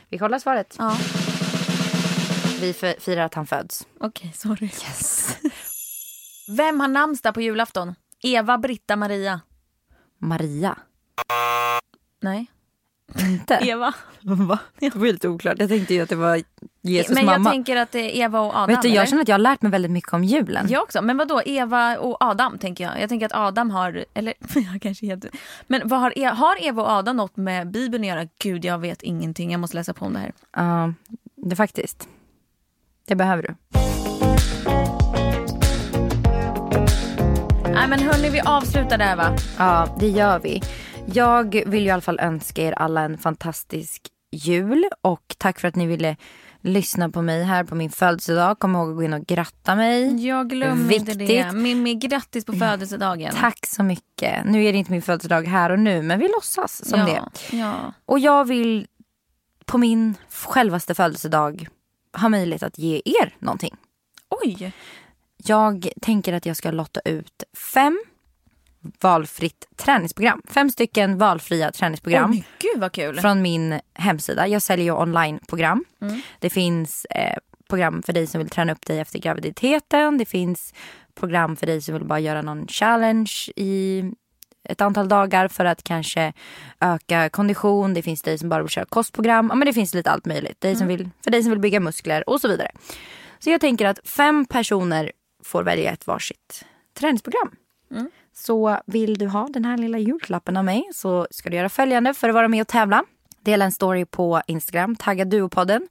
[0.09, 0.77] Vi kollar svaret.
[0.79, 0.97] Ja,
[2.61, 3.87] Vi firar att han föds.
[4.01, 4.67] okej, sorry.
[4.67, 5.37] Yes.
[6.57, 7.95] Vem har namnsdag på julafton?
[8.23, 9.41] Eva, Britta, Maria?
[10.19, 10.77] Maria.
[12.21, 12.47] Nej.
[13.21, 13.55] Inte?
[13.55, 13.95] Eva.
[14.23, 14.59] Va?
[14.79, 15.59] Det var ju lite oklart.
[15.59, 16.43] Jag tänkte ju att det var
[16.83, 17.49] Jesus men mamma.
[17.49, 18.67] jag tänker att det är Eva och Adam.
[18.67, 19.07] Vet du, jag eller?
[19.07, 20.67] känner att jag har lärt mig väldigt mycket om julen.
[20.71, 21.03] Jag också.
[21.03, 23.01] Men vad då Eva och Adam tänker jag.
[23.01, 24.35] Jag tänker att Adam har, eller
[24.73, 25.25] jag kanske helt...
[25.67, 28.29] Men vad har, E- har Eva och Adam något med Bibeln att göra?
[28.43, 29.51] Gud, jag vet ingenting.
[29.53, 30.33] Jag måste läsa på om det här.
[30.57, 30.93] Ja,
[31.37, 32.09] det faktiskt.
[33.07, 33.55] Det behöver du.
[37.73, 39.37] Nej men hörni, vi avslutar där va?
[39.59, 40.63] Ja, det gör vi.
[41.15, 44.03] Jag vill ju i alla fall önska er alla en fantastisk
[44.33, 46.17] jul och tack för att ni ville
[46.61, 48.59] lyssna på mig här på min födelsedag.
[48.59, 50.27] Kom ihåg att gå in och gratta mig.
[50.27, 51.25] Jag glömmer inte det.
[51.25, 51.53] Viktigt.
[51.53, 53.35] Mimmi, grattis på födelsedagen.
[53.35, 54.45] Tack så mycket.
[54.45, 57.57] Nu är det inte min födelsedag här och nu, men vi låtsas som ja, det.
[57.57, 57.93] Ja.
[58.07, 58.87] Och jag vill
[59.65, 61.69] på min självaste födelsedag
[62.13, 63.77] ha möjlighet att ge er någonting.
[64.29, 64.73] Oj!
[65.37, 67.45] Jag tänker att jag ska lotta ut
[67.75, 68.01] fem
[69.01, 70.43] valfritt träningsprogram.
[70.49, 72.31] Fem stycken valfria träningsprogram.
[72.31, 73.21] Men gud vad kul.
[73.21, 74.47] från min hemsida.
[74.49, 75.85] Jag säljer ju onlineprogram.
[76.03, 76.21] Mm.
[76.39, 77.37] Det finns eh,
[77.69, 80.19] program för dig som vill träna upp dig efter graviditeten.
[80.19, 80.75] Det finns
[81.15, 84.05] program för dig som vill bara göra någon challenge i
[84.65, 86.33] ett antal dagar för att kanske
[86.81, 87.95] öka kondition.
[87.95, 89.47] Det finns dig som bara vill köra kostprogram.
[89.51, 90.61] Ja, men det finns lite allt möjligt.
[90.61, 90.97] Dig som Mm.
[90.97, 92.71] vill, för dig som vill bygga muskler och så vidare.
[93.39, 95.13] Så jag tänker att fem personer
[95.45, 96.65] får välja ett varsitt
[96.99, 97.51] träningsprogram.
[97.91, 98.11] Mm.
[98.41, 102.15] Så vill du ha den här lilla julklappen av mig så ska du göra följande
[102.15, 103.05] för att vara med och tävla.
[103.41, 105.89] Dela en story på Instagram, tagga Duopodden.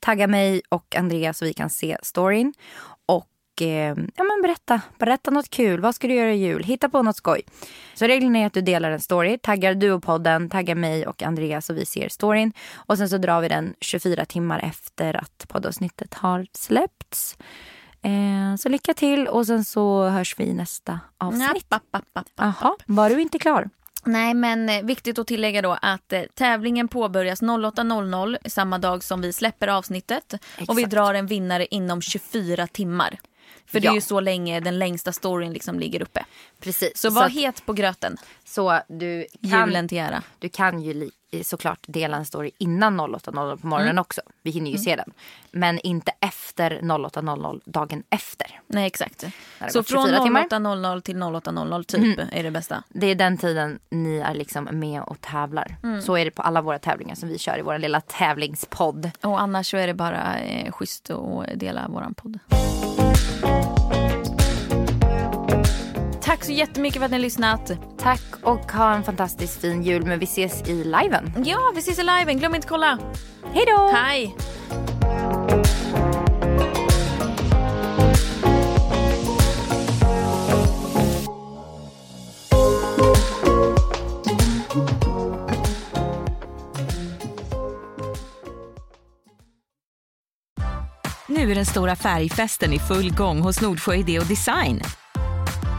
[0.00, 2.54] Tagga mig och Andreas så vi kan se storyn.
[3.06, 5.80] Och eh, ja, men berätta, berätta något kul.
[5.80, 6.64] Vad ska du göra i jul?
[6.64, 7.42] Hitta på något skoj.
[7.94, 11.74] Så regeln är att du delar en story, taggar Duopodden, taggar mig och Andreas så
[11.74, 12.52] vi ser storyn.
[12.74, 17.36] Och sen så drar vi den 24 timmar efter att poddavsnittet har släppts.
[18.02, 21.66] Eh, så lycka till och sen så hörs vi i nästa avsnitt.
[21.70, 22.26] App, app, app, app.
[22.36, 23.70] Jaha, var du inte klar?
[24.04, 29.20] Nej men eh, viktigt att tillägga då att eh, tävlingen påbörjas 08.00 samma dag som
[29.20, 30.34] vi släpper avsnittet.
[30.68, 30.90] Och vi Exakt.
[30.90, 33.18] drar en vinnare inom 24 timmar.
[33.66, 36.24] För det är ju så länge den längsta storyn liksom ligger uppe.
[36.60, 36.98] Precis.
[36.98, 38.16] Så var att- het på gröten.
[38.44, 40.22] Så du kan, Julen till ära.
[40.38, 41.10] du kan ju li-
[41.44, 44.20] såklart dela en story innan 08.00 på morgonen också.
[44.42, 45.12] Vi hinner ju se den.
[45.50, 48.60] Men inte efter 08.00 dagen efter.
[48.66, 49.24] Nej exakt.
[49.70, 50.42] Så från 24 timmar.
[50.48, 52.82] 08.00 till 08.00 typ är det bästa.
[52.88, 55.76] Det är den tiden ni är liksom med och tävlar.
[56.02, 59.10] Så är det på alla våra tävlingar som vi kör i vår lilla tävlingspodd.
[59.22, 62.38] Och annars så är det bara eh, schysst att dela våran podd.
[66.42, 67.72] Tack så jättemycket för att ni har lyssnat.
[67.98, 70.06] Tack och ha en fantastiskt fin jul.
[70.06, 71.32] Men vi ses i liven.
[71.44, 72.38] Ja, vi ses i liven.
[72.38, 72.98] Glöm inte kolla.
[73.52, 73.90] Hej då!
[73.94, 74.36] Hej!
[91.28, 94.82] Nu är den stora färgfesten i full gång hos Nordsjö Idé och Design.